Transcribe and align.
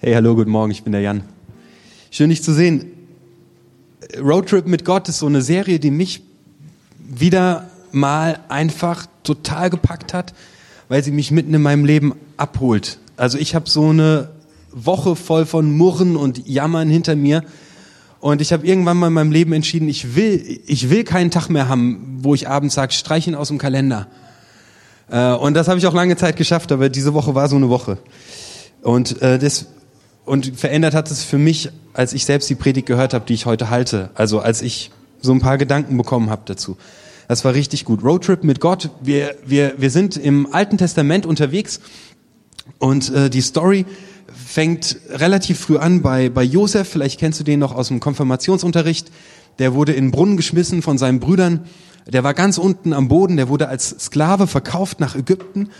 Hey, 0.00 0.14
hallo, 0.14 0.36
guten 0.36 0.52
Morgen, 0.52 0.70
ich 0.70 0.84
bin 0.84 0.92
der 0.92 1.00
Jan. 1.00 1.24
Schön, 2.12 2.30
dich 2.30 2.40
zu 2.40 2.54
sehen. 2.54 2.92
Roadtrip 4.16 4.64
mit 4.68 4.84
Gott 4.84 5.08
ist 5.08 5.18
so 5.18 5.26
eine 5.26 5.42
Serie, 5.42 5.80
die 5.80 5.90
mich 5.90 6.22
wieder 7.00 7.68
mal 7.90 8.38
einfach 8.48 9.06
total 9.24 9.70
gepackt 9.70 10.14
hat, 10.14 10.34
weil 10.88 11.02
sie 11.02 11.10
mich 11.10 11.32
mitten 11.32 11.52
in 11.52 11.62
meinem 11.62 11.84
Leben 11.84 12.14
abholt. 12.36 13.00
Also 13.16 13.38
ich 13.38 13.56
habe 13.56 13.68
so 13.68 13.88
eine 13.88 14.28
Woche 14.70 15.16
voll 15.16 15.46
von 15.46 15.76
Murren 15.76 16.14
und 16.14 16.46
Jammern 16.46 16.88
hinter 16.88 17.16
mir 17.16 17.42
und 18.20 18.40
ich 18.40 18.52
habe 18.52 18.64
irgendwann 18.64 18.98
mal 18.98 19.08
in 19.08 19.14
meinem 19.14 19.32
Leben 19.32 19.52
entschieden, 19.52 19.88
ich 19.88 20.14
will, 20.14 20.60
ich 20.68 20.90
will 20.90 21.02
keinen 21.02 21.32
Tag 21.32 21.48
mehr 21.48 21.68
haben, 21.68 22.18
wo 22.20 22.36
ich 22.36 22.48
abends 22.48 22.76
sage, 22.76 22.92
streich 22.92 23.26
ihn 23.26 23.34
aus 23.34 23.48
dem 23.48 23.58
Kalender. 23.58 24.06
Äh, 25.10 25.32
und 25.32 25.54
das 25.54 25.66
habe 25.66 25.80
ich 25.80 25.88
auch 25.88 25.94
lange 25.94 26.16
Zeit 26.16 26.36
geschafft, 26.36 26.70
aber 26.70 26.88
diese 26.88 27.14
Woche 27.14 27.34
war 27.34 27.48
so 27.48 27.56
eine 27.56 27.68
Woche. 27.68 27.98
Und 28.80 29.20
äh, 29.22 29.40
das 29.40 29.66
und 30.28 30.58
verändert 30.58 30.94
hat 30.94 31.10
es 31.10 31.24
für 31.24 31.38
mich, 31.38 31.70
als 31.94 32.12
ich 32.12 32.24
selbst 32.24 32.48
die 32.50 32.54
Predigt 32.54 32.86
gehört 32.86 33.14
habe, 33.14 33.24
die 33.26 33.34
ich 33.34 33.46
heute 33.46 33.70
halte. 33.70 34.10
Also 34.14 34.40
als 34.40 34.62
ich 34.62 34.90
so 35.20 35.32
ein 35.32 35.40
paar 35.40 35.58
Gedanken 35.58 35.96
bekommen 35.96 36.30
habe 36.30 36.42
dazu. 36.44 36.76
Das 37.26 37.44
war 37.44 37.54
richtig 37.54 37.84
gut. 37.84 38.04
Roadtrip 38.04 38.44
mit 38.44 38.60
Gott. 38.60 38.90
Wir, 39.02 39.34
wir, 39.44 39.74
wir 39.78 39.90
sind 39.90 40.16
im 40.16 40.52
Alten 40.52 40.78
Testament 40.78 41.26
unterwegs 41.26 41.80
und 42.78 43.12
äh, 43.12 43.30
die 43.30 43.40
Story 43.40 43.86
fängt 44.32 44.96
relativ 45.10 45.58
früh 45.58 45.76
an 45.76 46.02
bei, 46.02 46.28
bei 46.28 46.42
Josef. 46.42 46.88
Vielleicht 46.88 47.18
kennst 47.18 47.40
du 47.40 47.44
den 47.44 47.58
noch 47.58 47.74
aus 47.74 47.88
dem 47.88 48.00
Konfirmationsunterricht. 48.00 49.10
Der 49.58 49.74
wurde 49.74 49.92
in 49.92 50.06
den 50.06 50.10
Brunnen 50.10 50.36
geschmissen 50.36 50.82
von 50.82 50.98
seinen 50.98 51.20
Brüdern. 51.20 51.64
Der 52.06 52.24
war 52.24 52.32
ganz 52.32 52.58
unten 52.58 52.92
am 52.92 53.08
Boden. 53.08 53.36
Der 53.36 53.48
wurde 53.48 53.68
als 53.68 53.90
Sklave 53.98 54.46
verkauft 54.46 55.00
nach 55.00 55.16
Ägypten 55.16 55.70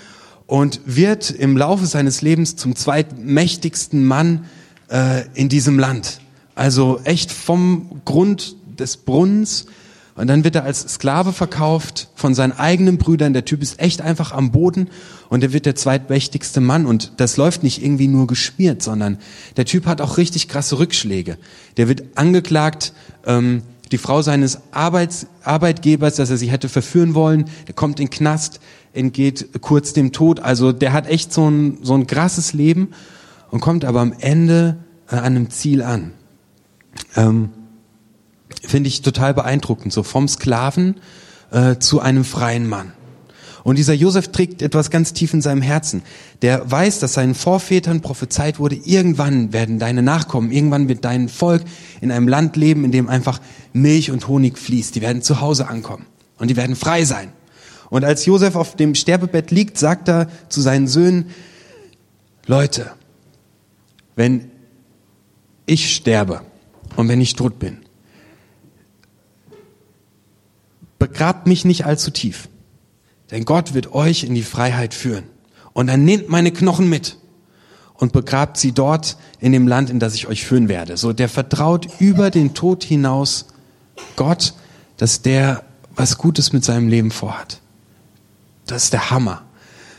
und 0.49 0.81
wird 0.87 1.31
im 1.31 1.57
Laufe 1.57 1.87
seines 1.87 2.23
Lebens 2.23 2.57
zum 2.57 2.75
zweitmächtigsten 2.75 4.05
Mann 4.05 4.47
äh, 4.91 5.25
in 5.35 5.49
diesem 5.49 5.79
Land. 5.79 6.21
Also 6.57 7.01
echt 7.05 7.31
vom 7.31 8.01
Grund 8.05 8.57
des 8.79 8.97
Brunnens. 8.97 9.67
Und 10.15 10.27
dann 10.27 10.43
wird 10.43 10.57
er 10.57 10.65
als 10.65 10.81
Sklave 10.81 11.33
verkauft 11.33 12.09
von 12.15 12.35
seinen 12.35 12.53
eigenen 12.53 12.97
Brüdern. 12.97 13.35
Der 13.35 13.45
Typ 13.45 13.63
ist 13.63 13.79
echt 13.79 14.01
einfach 14.01 14.33
am 14.33 14.51
Boden 14.51 14.89
und 15.29 15.45
er 15.45 15.53
wird 15.53 15.67
der 15.67 15.77
zweitmächtigste 15.77 16.61
Mann. 16.61 16.87
Und 16.87 17.13
das 17.19 17.37
läuft 17.37 17.63
nicht 17.63 17.85
irgendwie 17.85 18.09
nur 18.09 18.27
geschmiert, 18.27 18.83
sondern 18.83 19.19
der 19.59 19.67
Typ 19.67 19.85
hat 19.85 20.01
auch 20.01 20.17
richtig 20.17 20.49
krasse 20.49 20.79
Rückschläge. 20.79 21.37
Der 21.77 21.89
wird 21.89 22.05
angeklagt, 22.17 22.95
ähm, 23.27 23.63
die 23.93 23.99
Frau 23.99 24.23
seines 24.23 24.59
Arbeits, 24.71 25.27
Arbeitgebers, 25.45 26.17
dass 26.17 26.31
er 26.31 26.37
sie 26.37 26.51
hätte 26.51 26.69
verführen 26.69 27.15
wollen. 27.15 27.45
Der 27.67 27.75
kommt 27.75 28.01
in 28.01 28.11
Knast 28.11 28.61
entgeht 28.93 29.61
kurz 29.61 29.93
dem 29.93 30.13
Tod. 30.13 30.41
Also 30.41 30.73
der 30.73 30.93
hat 30.93 31.07
echt 31.07 31.33
so 31.33 31.49
ein, 31.49 31.79
so 31.83 31.95
ein 31.95 32.07
krasses 32.07 32.53
Leben 32.53 32.91
und 33.51 33.61
kommt 33.61 33.85
aber 33.85 34.01
am 34.01 34.15
Ende 34.19 34.79
äh, 35.11 35.17
an 35.17 35.25
einem 35.25 35.51
Ziel 35.51 35.83
an. 35.83 36.13
Ähm, 37.17 37.51
Finde 38.67 38.89
ich 38.89 39.03
total 39.03 39.35
beeindruckend, 39.35 39.93
so 39.93 40.03
vom 40.03 40.27
Sklaven 40.27 40.97
äh, 41.51 41.77
zu 41.77 42.01
einem 42.01 42.25
freien 42.25 42.69
Mann. 42.69 42.93
Und 43.65 43.77
dieser 43.77 43.93
Josef 43.93 44.29
trägt 44.29 44.63
etwas 44.63 44.91
ganz 44.91 45.13
tief 45.13 45.35
in 45.35 45.43
seinem 45.43 45.61
Herzen. 45.61 46.03
Der 46.41 46.71
weiß, 46.71 47.01
dass 47.01 47.13
seinen 47.13 47.35
Vorvätern 47.35 48.01
prophezeit 48.01 48.59
wurde, 48.59 48.77
irgendwann 48.77 49.53
werden 49.53 49.79
deine 49.79 50.03
Nachkommen, 50.03 50.51
irgendwann 50.51 50.89
wird 50.89 51.05
dein 51.05 51.29
Volk 51.29 51.63
in 52.01 52.11
einem 52.11 52.29
Land 52.29 52.57
leben, 52.57 52.85
in 52.85 52.93
dem 52.93 53.09
einfach 53.09 53.41
Milch 53.75 54.11
und 54.11 54.27
Honig 54.27 54.59
fließt. 54.59 54.95
Die 54.95 55.03
werden 55.03 55.21
zu 55.21 55.41
Hause 55.43 55.69
ankommen 55.69 56.07
und 56.39 56.49
die 56.49 56.57
werden 56.57 56.77
frei 56.77 57.05
sein. 57.05 57.29
Und 57.91 58.05
als 58.05 58.27
Josef 58.27 58.55
auf 58.55 58.77
dem 58.77 58.95
Sterbebett 58.95 59.51
liegt, 59.51 59.79
sagt 59.79 60.09
er 60.09 60.29
zu 60.49 60.61
seinen 60.61 60.89
Söhnen, 60.89 61.31
Leute, 62.47 62.91
wenn 64.17 64.51
ich 65.67 65.95
sterbe 65.95 66.43
und 66.97 67.09
wenn 67.09 67.21
ich 67.21 67.35
tot 67.35 67.59
bin, 67.59 67.79
begrabt 70.99 71.47
mich 71.47 71.65
nicht 71.65 71.87
allzu 71.87 72.11
tief, 72.11 72.49
denn 73.31 73.45
Gott 73.45 73.75
wird 73.75 73.93
euch 73.93 74.25
in 74.25 74.35
die 74.35 74.43
Freiheit 74.43 74.95
führen. 74.95 75.25
Und 75.73 75.87
dann 75.87 76.05
nehmt 76.05 76.29
meine 76.29 76.51
Knochen 76.51 76.89
mit 76.89 77.17
und 77.95 78.13
begrabt 78.13 78.57
sie 78.57 78.73
dort 78.73 79.17
in 79.41 79.53
dem 79.53 79.69
Land, 79.69 79.91
in 79.91 80.01
das 80.01 80.15
ich 80.15 80.27
euch 80.27 80.45
führen 80.45 80.69
werde. 80.69 80.97
So, 80.97 81.13
der 81.13 81.29
vertraut 81.29 81.89
über 82.01 82.31
den 82.31 82.55
Tod 82.55 82.83
hinaus 82.83 83.47
Gott, 84.17 84.55
dass 84.97 85.23
der 85.23 85.65
was 85.95 86.19
Gutes 86.19 86.53
mit 86.53 86.65
seinem 86.65 86.89
Leben 86.89 87.11
vorhat. 87.11 87.61
Das 88.69 88.85
ist 88.85 88.93
der 88.93 89.11
Hammer. 89.11 89.43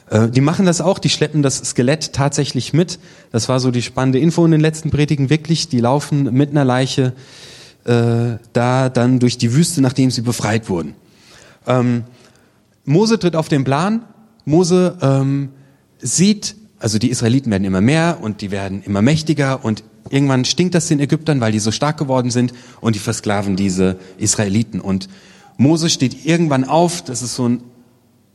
Äh, 0.10 0.30
die 0.30 0.42
machen 0.42 0.66
das 0.66 0.80
auch, 0.80 1.00
die 1.00 1.10
schleppen 1.10 1.42
das 1.42 1.58
Skelett 1.58 2.14
tatsächlich 2.14 2.74
mit. 2.74 3.00
Das 3.32 3.50
war 3.50 3.60
so 3.60 3.72
die 3.72 3.82
spannende 3.82 4.20
Info 4.20 4.46
in 4.46 4.52
den 4.52 4.62
letzten 4.62 4.92
Predigen. 4.92 5.30
Wirklich, 5.30 5.68
die 5.68 5.80
laufen 5.80 6.34
mit 6.34 6.52
einer 6.52 6.66
Leiche 6.66 7.14
äh, 7.86 8.38
da 8.54 8.90
dann 8.90 9.20
durch 9.20 9.38
die 9.38 9.54
Wüste, 9.54 9.82
nachdem 9.82 10.12
sie 10.12 10.22
befreit 10.22 10.70
wurden. 10.70 10.96
Ähm, 11.68 12.04
Mose 12.86 13.20
tritt 13.20 13.36
auf 13.36 13.50
den 13.50 13.64
Plan. 13.64 14.04
Mose 14.46 14.98
ähm, 15.02 15.50
sieht, 16.00 16.56
also 16.80 16.98
die 16.98 17.10
Israeliten 17.10 17.52
werden 17.52 17.66
immer 17.66 17.82
mehr 17.82 18.20
und 18.22 18.42
die 18.42 18.52
werden 18.52 18.82
immer 18.84 19.02
mächtiger 19.02 19.64
und 19.64 19.84
irgendwann 20.10 20.46
stinkt 20.46 20.76
das 20.76 20.88
den 20.88 21.00
Ägyptern, 21.00 21.42
weil 21.42 21.52
die 21.52 21.60
so 21.60 21.72
stark 21.72 21.98
geworden 21.98 22.32
sind 22.32 22.54
und 22.82 22.96
die 22.96 23.00
versklaven 23.00 23.56
diese 23.56 23.98
Israeliten. 24.18 24.80
Und 24.80 25.10
Mose 25.58 25.90
steht 25.90 26.26
irgendwann 26.26 26.64
auf, 26.64 27.04
das 27.04 27.22
ist 27.22 27.36
so 27.36 27.48
ein 27.48 27.62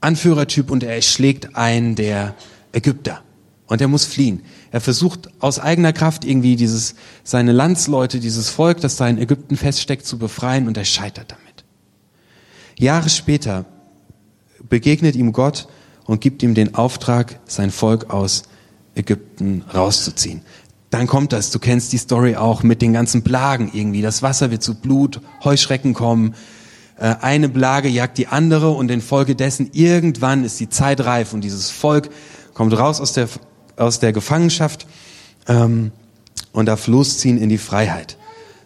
Anführertyp 0.05 0.71
und 0.71 0.83
er 0.83 1.01
schlägt 1.03 1.57
einen 1.57 1.95
der 1.97 2.35
Ägypter. 2.73 3.23
Und 3.67 3.81
er 3.81 3.89
muss 3.89 4.05
fliehen. 4.05 4.43
Er 4.71 4.81
versucht 4.81 5.31
aus 5.41 5.59
eigener 5.59 5.93
Kraft 5.93 6.25
irgendwie 6.25 6.55
dieses, 6.55 6.95
seine 7.25 7.53
Landsleute, 7.53 8.21
dieses 8.21 8.51
Volk, 8.51 8.81
das 8.81 8.97
da 8.97 9.09
in 9.09 9.19
Ägypten 9.19 9.57
feststeckt, 9.57 10.05
zu 10.05 10.19
befreien 10.19 10.69
und 10.69 10.77
er 10.77 10.85
scheitert 10.85 11.31
damit. 11.31 11.65
Jahre 12.79 13.09
später 13.09 13.65
begegnet 14.69 15.17
ihm 15.17 15.33
Gott 15.33 15.69
und 16.05 16.21
gibt 16.21 16.43
ihm 16.43 16.55
den 16.55 16.75
Auftrag, 16.75 17.41
sein 17.47 17.71
Volk 17.71 18.11
aus 18.11 18.43
Ägypten 18.95 19.65
rauszuziehen. 19.73 20.43
Dann 20.91 21.07
kommt 21.07 21.33
das, 21.33 21.51
du 21.51 21.59
kennst 21.59 21.93
die 21.93 21.99
Story 21.99 22.37
auch 22.37 22.63
mit 22.63 22.83
den 22.83 22.93
ganzen 22.93 23.25
Plagen 23.25 23.71
irgendwie. 23.73 24.03
Das 24.03 24.23
Wasser 24.23 24.51
wird 24.51 24.63
zu 24.63 24.75
Blut, 24.75 25.21
Heuschrecken 25.43 25.95
kommen, 25.95 26.35
eine 26.97 27.49
Plage 27.49 27.89
jagt 27.89 28.19
die 28.19 28.29
andere 28.29 28.71
und 28.71 28.91
infolgedessen 28.91 29.71
irgendwann 29.73 30.45
ist 30.45 30.61
die 30.61 30.69
Zeit 30.69 31.01
reif 31.05 31.33
und 31.33 31.43
dieses 31.43 31.71
Volk 31.71 32.09
kommt 32.55 32.77
raus 32.79 33.01
aus 33.01 33.13
der, 33.13 33.29
aus 33.77 33.99
der 33.99 34.13
Gefangenschaft 34.13 34.87
ähm, 35.49 35.91
und 36.53 36.67
darf 36.67 36.87
losziehen 36.87 37.37
in 37.37 37.49
die 37.49 37.59
Freiheit. 37.59 38.17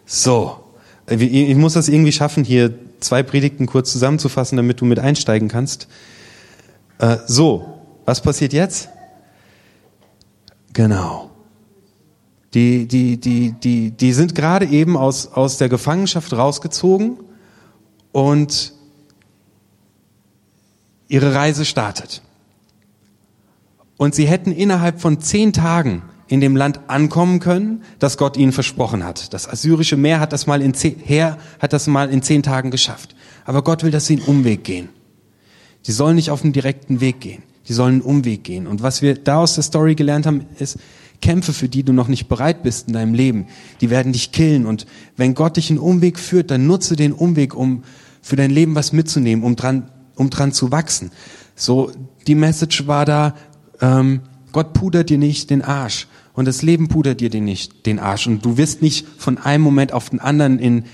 So, 0.05 0.57
äh, 1.07 1.15
ich 1.15 1.55
muss 1.55 1.73
das 1.73 1.89
irgendwie 1.89 2.11
schaffen, 2.11 2.43
hier 2.43 2.73
zwei 2.99 3.23
Predigten 3.23 3.65
kurz 3.65 3.91
zusammenzufassen, 3.91 4.57
damit 4.57 4.79
du 4.81 4.85
mit 4.85 4.99
einsteigen 4.99 5.47
kannst. 5.47 5.87
Äh, 6.99 7.17
so, 7.25 7.81
was 8.05 8.21
passiert 8.21 8.53
jetzt? 8.53 8.89
Genau. 10.73 11.31
Die, 12.53 12.87
die, 12.87 13.17
die, 13.17 13.53
die, 13.53 13.91
die 13.91 14.13
sind 14.13 14.35
gerade 14.35 14.65
eben 14.65 14.97
aus, 14.97 15.31
aus 15.33 15.57
der 15.57 15.69
Gefangenschaft 15.69 16.33
rausgezogen 16.33 17.17
und 18.11 18.73
ihre 21.07 21.33
Reise 21.33 21.65
startet. 21.65 22.21
Und 23.97 24.15
sie 24.15 24.27
hätten 24.27 24.51
innerhalb 24.51 25.01
von 25.01 25.19
zehn 25.19 25.51
Tagen 25.51 26.03
in 26.27 26.41
dem 26.41 26.55
Land 26.55 26.79
ankommen 26.87 27.39
können, 27.39 27.83
das 27.97 28.17
Gott 28.17 28.37
ihnen 28.37 28.51
versprochen 28.51 29.03
hat. 29.03 29.33
Das 29.33 29.49
assyrische 29.49 29.97
Meer 29.97 30.19
hat 30.19 30.31
das 30.31 30.47
mal 30.47 30.61
in 30.61 30.73
zehn, 30.73 30.95
Heer 31.03 31.37
hat 31.59 31.73
das 31.73 31.87
mal 31.87 32.09
in 32.09 32.21
zehn 32.21 32.43
Tagen 32.43 32.71
geschafft. 32.71 33.15
Aber 33.45 33.63
Gott 33.63 33.83
will, 33.83 33.91
dass 33.91 34.05
sie 34.05 34.17
einen 34.17 34.25
Umweg 34.25 34.63
gehen. 34.63 34.89
Die 35.87 35.91
sollen 35.91 36.15
nicht 36.15 36.29
auf 36.29 36.43
den 36.43 36.53
direkten 36.53 37.01
Weg 37.01 37.19
gehen. 37.19 37.43
Die 37.67 37.73
sollen 37.73 37.95
einen 37.95 38.01
Umweg 38.01 38.43
gehen. 38.43 38.67
Und 38.67 38.83
was 38.83 39.01
wir 39.01 39.15
da 39.15 39.39
aus 39.39 39.55
der 39.55 39.63
Story 39.63 39.95
gelernt 39.95 40.25
haben, 40.25 40.45
ist, 40.59 40.77
Kämpfe, 41.21 41.53
für 41.53 41.69
die 41.69 41.83
du 41.83 41.93
noch 41.93 42.07
nicht 42.07 42.27
bereit 42.27 42.63
bist 42.63 42.87
in 42.87 42.93
deinem 42.93 43.13
Leben, 43.13 43.47
die 43.81 43.89
werden 43.89 44.13
dich 44.13 44.31
killen. 44.31 44.65
Und 44.65 44.85
wenn 45.17 45.33
Gott 45.33 45.57
dich 45.57 45.69
einen 45.69 45.79
Umweg 45.79 46.17
führt, 46.19 46.51
dann 46.51 46.67
nutze 46.67 46.95
den 46.95 47.13
Umweg, 47.13 47.55
um 47.55 47.83
für 48.21 48.35
dein 48.35 48.51
Leben 48.51 48.75
was 48.75 48.93
mitzunehmen, 48.93 49.43
um 49.43 49.55
dran, 49.55 49.89
um 50.15 50.29
dran 50.29 50.51
zu 50.51 50.71
wachsen. 50.71 51.11
So, 51.55 51.91
die 52.27 52.35
Message 52.35 52.87
war 52.87 53.05
da, 53.05 53.35
ähm, 53.81 54.21
Gott 54.51 54.73
pudert 54.73 55.09
dir 55.09 55.17
nicht 55.17 55.49
den 55.49 55.61
Arsch. 55.61 56.07
Und 56.33 56.45
das 56.45 56.61
Leben 56.61 56.87
pudert 56.87 57.19
dir 57.19 57.29
den 57.29 57.43
nicht, 57.43 57.85
den 57.85 57.99
Arsch. 57.99 58.27
Und 58.27 58.45
du 58.45 58.57
wirst 58.57 58.81
nicht 58.81 59.05
von 59.17 59.37
einem 59.37 59.63
Moment 59.63 59.91
auf 59.91 60.09
den 60.09 60.19
anderen 60.19 60.57
in, 60.57 60.85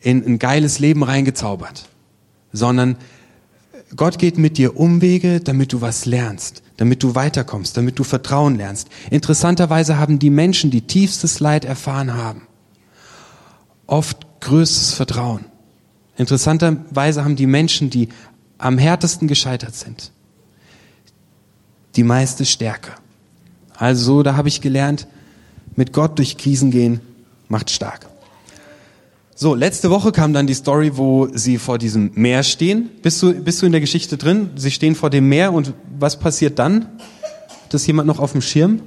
in 0.00 0.24
ein 0.24 0.38
geiles 0.38 0.78
Leben 0.78 1.02
reingezaubert. 1.02 1.88
Sondern 2.52 2.96
Gott 3.96 4.18
geht 4.18 4.38
mit 4.38 4.58
dir 4.58 4.76
Umwege, 4.76 5.40
damit 5.40 5.72
du 5.72 5.80
was 5.80 6.04
lernst 6.04 6.62
damit 6.78 7.02
du 7.02 7.14
weiterkommst, 7.14 7.76
damit 7.76 7.98
du 7.98 8.04
Vertrauen 8.04 8.56
lernst. 8.56 8.88
Interessanterweise 9.10 9.98
haben 9.98 10.18
die 10.18 10.30
Menschen, 10.30 10.70
die 10.70 10.82
tiefstes 10.82 11.40
Leid 11.40 11.64
erfahren 11.64 12.14
haben, 12.14 12.42
oft 13.86 14.40
größtes 14.40 14.94
Vertrauen. 14.94 15.44
Interessanterweise 16.16 17.24
haben 17.24 17.36
die 17.36 17.46
Menschen, 17.46 17.90
die 17.90 18.08
am 18.58 18.78
härtesten 18.78 19.26
gescheitert 19.26 19.74
sind, 19.74 20.12
die 21.96 22.04
meiste 22.04 22.46
Stärke. 22.46 22.92
Also 23.74 24.22
da 24.22 24.36
habe 24.36 24.48
ich 24.48 24.60
gelernt, 24.60 25.08
mit 25.74 25.92
Gott 25.92 26.18
durch 26.18 26.38
Krisen 26.38 26.70
gehen 26.70 27.00
macht 27.48 27.70
stark. 27.70 28.07
So, 29.40 29.54
letzte 29.54 29.88
Woche 29.90 30.10
kam 30.10 30.32
dann 30.32 30.48
die 30.48 30.54
Story, 30.54 30.96
wo 30.96 31.28
sie 31.32 31.58
vor 31.58 31.78
diesem 31.78 32.10
Meer 32.16 32.42
stehen. 32.42 32.90
Bist 33.02 33.22
du, 33.22 33.32
bist 33.32 33.62
du 33.62 33.66
in 33.66 33.70
der 33.70 33.80
Geschichte 33.80 34.16
drin? 34.16 34.50
Sie 34.56 34.72
stehen 34.72 34.96
vor 34.96 35.10
dem 35.10 35.28
Meer 35.28 35.52
und 35.52 35.74
was 35.96 36.18
passiert 36.18 36.58
dann? 36.58 36.86
Hat 37.62 37.72
das 37.72 37.86
jemand 37.86 38.08
noch 38.08 38.18
auf 38.18 38.32
dem 38.32 38.40
Schirm? 38.40 38.82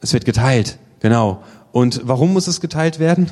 Es 0.00 0.14
wird 0.14 0.24
geteilt, 0.24 0.78
genau. 1.00 1.44
Und 1.72 2.00
warum 2.04 2.32
muss 2.32 2.46
es 2.46 2.62
geteilt 2.62 2.98
werden? 2.98 3.30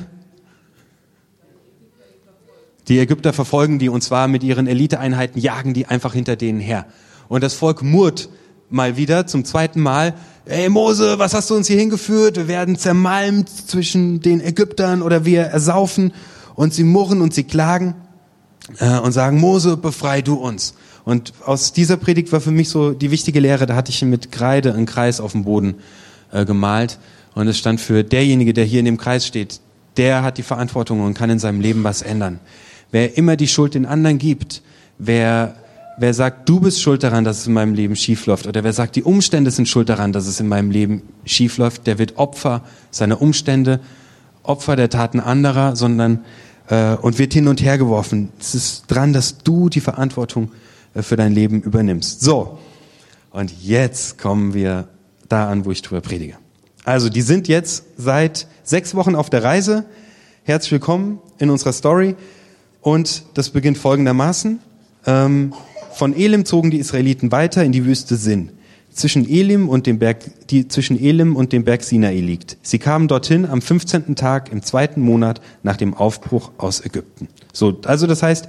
Die 2.89 2.99
Ägypter 2.99 3.33
verfolgen 3.33 3.79
die 3.79 3.89
und 3.89 4.01
zwar 4.03 4.27
mit 4.27 4.43
ihren 4.43 4.67
Eliteeinheiten, 4.67 5.41
jagen 5.41 5.73
die 5.73 5.87
einfach 5.87 6.13
hinter 6.13 6.35
denen 6.35 6.59
her. 6.59 6.85
Und 7.27 7.41
das 7.41 7.55
Volk 7.55 7.81
murrt 7.81 8.29
mal 8.71 8.97
wieder 8.97 9.27
zum 9.27 9.45
zweiten 9.45 9.81
Mal, 9.81 10.13
ey 10.45 10.69
Mose, 10.69 11.19
was 11.19 11.33
hast 11.33 11.49
du 11.49 11.55
uns 11.55 11.67
hier 11.67 11.77
hingeführt? 11.77 12.37
Wir 12.37 12.47
werden 12.47 12.77
zermalmt 12.77 13.49
zwischen 13.49 14.21
den 14.21 14.41
Ägyptern 14.41 15.01
oder 15.01 15.25
wir 15.25 15.43
ersaufen 15.43 16.13
und 16.55 16.73
sie 16.73 16.83
murren 16.83 17.21
und 17.21 17.33
sie 17.33 17.43
klagen 17.43 17.95
äh, 18.79 18.97
und 18.99 19.11
sagen, 19.11 19.39
Mose, 19.39 19.77
befrei 19.77 20.21
du 20.21 20.35
uns. 20.35 20.73
Und 21.03 21.33
aus 21.45 21.73
dieser 21.73 21.97
Predigt 21.97 22.31
war 22.31 22.41
für 22.41 22.51
mich 22.51 22.69
so 22.69 22.91
die 22.91 23.11
wichtige 23.11 23.39
Lehre, 23.39 23.65
da 23.65 23.75
hatte 23.75 23.91
ich 23.91 24.01
mit 24.03 24.31
Kreide 24.31 24.73
einen 24.73 24.85
Kreis 24.85 25.19
auf 25.19 25.33
dem 25.33 25.43
Boden 25.43 25.75
äh, 26.31 26.45
gemalt 26.45 26.99
und 27.33 27.47
es 27.47 27.57
stand 27.57 27.81
für 27.81 28.03
derjenige, 28.03 28.53
der 28.53 28.65
hier 28.65 28.79
in 28.79 28.85
dem 28.85 28.97
Kreis 28.97 29.25
steht, 29.25 29.59
der 29.97 30.23
hat 30.23 30.37
die 30.37 30.43
Verantwortung 30.43 31.01
und 31.01 31.13
kann 31.13 31.29
in 31.29 31.39
seinem 31.39 31.61
Leben 31.61 31.83
was 31.83 32.01
ändern. 32.01 32.39
Wer 32.91 33.17
immer 33.17 33.35
die 33.35 33.47
Schuld 33.47 33.73
den 33.73 33.85
anderen 33.85 34.17
gibt, 34.17 34.61
wer 34.97 35.55
wer 36.01 36.13
sagt, 36.15 36.49
du 36.49 36.59
bist 36.59 36.81
schuld 36.81 37.03
daran, 37.03 37.23
dass 37.23 37.37
es 37.39 37.47
in 37.47 37.53
meinem 37.53 37.75
Leben 37.75 37.95
schief 37.95 38.25
läuft, 38.25 38.47
oder 38.47 38.63
wer 38.63 38.73
sagt, 38.73 38.95
die 38.95 39.03
Umstände 39.03 39.51
sind 39.51 39.67
schuld 39.67 39.87
daran, 39.87 40.11
dass 40.11 40.25
es 40.25 40.39
in 40.39 40.47
meinem 40.47 40.71
Leben 40.71 41.03
schief 41.25 41.57
läuft, 41.57 41.85
der 41.85 41.99
wird 41.99 42.17
Opfer 42.17 42.63
seiner 42.89 43.21
Umstände, 43.21 43.79
Opfer 44.43 44.75
der 44.75 44.89
Taten 44.89 45.19
anderer, 45.19 45.75
sondern 45.75 46.25
äh, 46.69 46.95
und 46.95 47.19
wird 47.19 47.33
hin 47.33 47.47
und 47.47 47.61
her 47.61 47.77
geworfen. 47.77 48.29
Es 48.39 48.55
ist 48.55 48.85
dran, 48.87 49.13
dass 49.13 49.37
du 49.37 49.69
die 49.69 49.79
Verantwortung 49.79 50.51
äh, 50.95 51.03
für 51.03 51.17
dein 51.17 51.33
Leben 51.33 51.61
übernimmst. 51.61 52.21
So, 52.21 52.57
und 53.29 53.53
jetzt 53.61 54.17
kommen 54.17 54.55
wir 54.55 54.87
da 55.29 55.49
an, 55.49 55.65
wo 55.65 55.71
ich 55.71 55.83
drüber 55.83 56.01
predige. 56.01 56.35
Also, 56.83 57.09
die 57.09 57.21
sind 57.21 57.47
jetzt 57.47 57.83
seit 57.97 58.47
sechs 58.63 58.95
Wochen 58.95 59.13
auf 59.13 59.29
der 59.29 59.43
Reise. 59.43 59.85
Herzlich 60.43 60.71
willkommen 60.71 61.19
in 61.37 61.51
unserer 61.51 61.73
Story. 61.73 62.15
Und 62.81 63.23
das 63.35 63.51
beginnt 63.51 63.77
folgendermaßen. 63.77 64.59
Ähm, 65.05 65.53
von 65.93 66.15
Elim 66.15 66.45
zogen 66.45 66.71
die 66.71 66.79
Israeliten 66.79 67.31
weiter 67.31 67.63
in 67.63 67.71
die 67.71 67.85
Wüste 67.85 68.15
Sin, 68.15 68.51
zwischen 68.93 69.27
Elim 69.29 69.69
und 69.69 69.87
dem 69.87 69.99
Berg, 69.99 70.47
die 70.49 70.67
zwischen 70.67 70.99
Elim 70.99 71.35
und 71.35 71.53
dem 71.53 71.63
Berg 71.63 71.83
Sinai 71.83 72.19
liegt. 72.19 72.57
Sie 72.61 72.79
kamen 72.79 73.07
dorthin 73.07 73.45
am 73.45 73.61
15. 73.61 74.15
Tag 74.15 74.51
im 74.51 74.63
zweiten 74.63 75.01
Monat 75.01 75.41
nach 75.63 75.77
dem 75.77 75.93
Aufbruch 75.93 76.51
aus 76.57 76.85
Ägypten. 76.85 77.27
So, 77.53 77.79
also 77.85 78.07
das 78.07 78.21
heißt, 78.21 78.47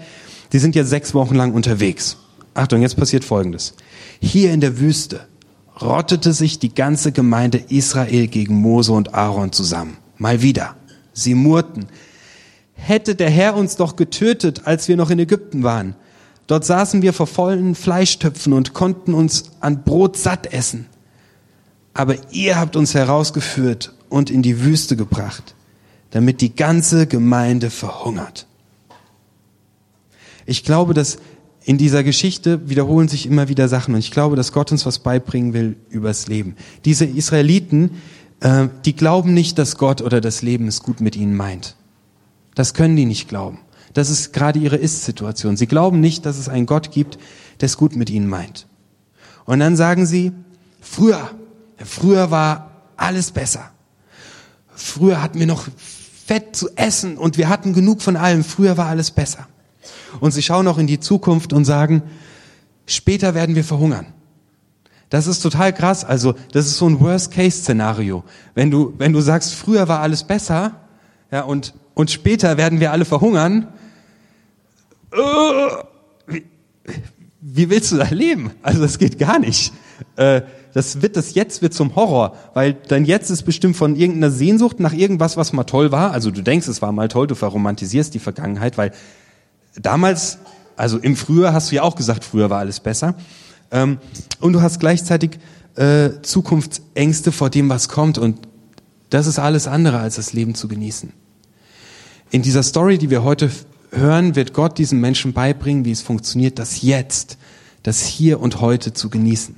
die 0.52 0.58
sind 0.58 0.74
jetzt 0.74 0.90
sechs 0.90 1.14
Wochen 1.14 1.34
lang 1.34 1.52
unterwegs. 1.52 2.18
Achtung, 2.54 2.82
jetzt 2.82 2.96
passiert 2.96 3.24
Folgendes. 3.24 3.74
Hier 4.20 4.52
in 4.52 4.60
der 4.60 4.78
Wüste 4.78 5.20
rottete 5.80 6.32
sich 6.32 6.58
die 6.58 6.74
ganze 6.74 7.12
Gemeinde 7.12 7.62
Israel 7.68 8.26
gegen 8.26 8.56
Mose 8.56 8.92
und 8.92 9.14
Aaron 9.14 9.52
zusammen. 9.52 9.96
Mal 10.18 10.42
wieder. 10.42 10.76
Sie 11.12 11.34
murrten. 11.34 11.86
Hätte 12.74 13.14
der 13.14 13.30
Herr 13.30 13.56
uns 13.56 13.76
doch 13.76 13.96
getötet, 13.96 14.62
als 14.64 14.88
wir 14.88 14.96
noch 14.96 15.10
in 15.10 15.18
Ägypten 15.18 15.62
waren. 15.62 15.94
Dort 16.46 16.64
saßen 16.64 17.02
wir 17.02 17.12
vor 17.12 17.26
vollen 17.26 17.74
Fleischtöpfen 17.74 18.52
und 18.52 18.74
konnten 18.74 19.14
uns 19.14 19.44
an 19.60 19.84
Brot 19.84 20.16
satt 20.16 20.52
essen. 20.52 20.86
Aber 21.94 22.16
ihr 22.30 22.58
habt 22.58 22.76
uns 22.76 22.94
herausgeführt 22.94 23.94
und 24.08 24.30
in 24.30 24.42
die 24.42 24.62
Wüste 24.62 24.96
gebracht, 24.96 25.54
damit 26.10 26.40
die 26.40 26.54
ganze 26.54 27.06
Gemeinde 27.06 27.70
verhungert. 27.70 28.46
Ich 30.46 30.64
glaube, 30.64 30.94
dass 30.94 31.18
in 31.64 31.78
dieser 31.78 32.02
Geschichte 32.02 32.68
wiederholen 32.68 33.08
sich 33.08 33.26
immer 33.26 33.48
wieder 33.48 33.68
Sachen 33.68 33.94
und 33.94 34.00
ich 34.00 34.10
glaube, 34.10 34.36
dass 34.36 34.52
Gott 34.52 34.72
uns 34.72 34.84
was 34.84 34.98
beibringen 34.98 35.52
will 35.52 35.76
übers 35.90 36.26
Leben. 36.26 36.56
Diese 36.84 37.04
Israeliten, 37.04 38.02
äh, 38.40 38.68
die 38.84 38.96
glauben 38.96 39.32
nicht, 39.32 39.58
dass 39.58 39.76
Gott 39.76 40.02
oder 40.02 40.20
das 40.20 40.42
Leben 40.42 40.66
es 40.66 40.82
gut 40.82 41.00
mit 41.00 41.14
ihnen 41.14 41.36
meint. 41.36 41.76
Das 42.54 42.74
können 42.74 42.96
die 42.96 43.06
nicht 43.06 43.28
glauben. 43.28 43.58
Das 43.92 44.10
ist 44.10 44.32
gerade 44.32 44.58
ihre 44.58 44.76
Ist-Situation. 44.76 45.56
Sie 45.56 45.66
glauben 45.66 46.00
nicht, 46.00 46.24
dass 46.26 46.38
es 46.38 46.48
einen 46.48 46.66
Gott 46.66 46.90
gibt, 46.90 47.18
der 47.60 47.66
es 47.66 47.76
gut 47.76 47.96
mit 47.96 48.10
ihnen 48.10 48.28
meint. 48.28 48.66
Und 49.44 49.60
dann 49.60 49.76
sagen 49.76 50.06
sie, 50.06 50.32
früher, 50.80 51.30
früher 51.76 52.30
war 52.30 52.70
alles 52.96 53.30
besser. 53.30 53.70
Früher 54.74 55.22
hatten 55.22 55.38
wir 55.38 55.46
noch 55.46 55.66
Fett 56.26 56.56
zu 56.56 56.70
essen 56.76 57.18
und 57.18 57.36
wir 57.36 57.48
hatten 57.48 57.74
genug 57.74 58.00
von 58.00 58.16
allem. 58.16 58.44
Früher 58.44 58.76
war 58.76 58.86
alles 58.86 59.10
besser. 59.10 59.48
Und 60.20 60.32
sie 60.32 60.42
schauen 60.42 60.68
auch 60.68 60.78
in 60.78 60.86
die 60.86 61.00
Zukunft 61.00 61.52
und 61.52 61.64
sagen, 61.64 62.02
später 62.86 63.34
werden 63.34 63.54
wir 63.54 63.64
verhungern. 63.64 64.06
Das 65.10 65.26
ist 65.26 65.40
total 65.40 65.74
krass. 65.74 66.04
Also, 66.04 66.34
das 66.52 66.66
ist 66.66 66.78
so 66.78 66.88
ein 66.88 66.98
Worst-Case-Szenario. 67.00 68.24
Wenn 68.54 68.70
du, 68.70 68.94
wenn 68.96 69.12
du 69.12 69.20
sagst, 69.20 69.54
früher 69.54 69.86
war 69.88 70.00
alles 70.00 70.24
besser, 70.24 70.80
ja, 71.30 71.42
und, 71.42 71.74
und 71.92 72.10
später 72.10 72.56
werden 72.56 72.80
wir 72.80 72.92
alle 72.92 73.04
verhungern, 73.04 73.68
wie, 76.26 76.44
wie 77.40 77.70
willst 77.70 77.92
du 77.92 77.96
da 77.96 78.08
leben? 78.08 78.50
Also 78.62 78.80
das 78.80 78.98
geht 78.98 79.18
gar 79.18 79.38
nicht. 79.38 79.72
Äh, 80.16 80.42
das 80.74 81.02
wird 81.02 81.16
das 81.16 81.34
jetzt 81.34 81.60
wird 81.60 81.74
zum 81.74 81.94
Horror, 81.96 82.34
weil 82.54 82.74
dein 82.74 83.04
Jetzt 83.04 83.30
ist 83.30 83.42
bestimmt 83.42 83.76
von 83.76 83.94
irgendeiner 83.94 84.30
Sehnsucht 84.30 84.80
nach 84.80 84.94
irgendwas, 84.94 85.36
was 85.36 85.52
mal 85.52 85.64
toll 85.64 85.92
war. 85.92 86.12
Also 86.12 86.30
du 86.30 86.42
denkst, 86.42 86.66
es 86.66 86.80
war 86.80 86.92
mal 86.92 87.08
toll, 87.08 87.26
du 87.26 87.34
verromantisierst 87.34 88.14
die 88.14 88.18
Vergangenheit, 88.18 88.78
weil 88.78 88.92
damals, 89.74 90.38
also 90.76 90.98
im 90.98 91.14
Frühjahr 91.14 91.52
hast 91.52 91.70
du 91.70 91.76
ja 91.76 91.82
auch 91.82 91.94
gesagt, 91.94 92.24
früher 92.24 92.48
war 92.48 92.60
alles 92.60 92.80
besser. 92.80 93.14
Ähm, 93.70 93.98
und 94.40 94.54
du 94.54 94.62
hast 94.62 94.80
gleichzeitig 94.80 95.38
äh, 95.76 96.10
Zukunftsängste 96.22 97.32
vor 97.32 97.50
dem, 97.50 97.68
was 97.68 97.88
kommt. 97.88 98.16
Und 98.16 98.38
das 99.10 99.26
ist 99.26 99.38
alles 99.38 99.66
andere, 99.66 99.98
als 99.98 100.16
das 100.16 100.32
Leben 100.32 100.54
zu 100.54 100.68
genießen. 100.68 101.12
In 102.30 102.40
dieser 102.40 102.62
Story, 102.62 102.96
die 102.96 103.10
wir 103.10 103.22
heute 103.24 103.50
hören, 103.92 104.34
wird 104.34 104.52
Gott 104.52 104.78
diesen 104.78 105.00
Menschen 105.00 105.32
beibringen, 105.32 105.84
wie 105.84 105.92
es 105.92 106.02
funktioniert, 106.02 106.58
das 106.58 106.82
Jetzt, 106.82 107.38
das 107.82 108.04
Hier 108.04 108.40
und 108.40 108.60
Heute 108.60 108.92
zu 108.92 109.10
genießen. 109.10 109.54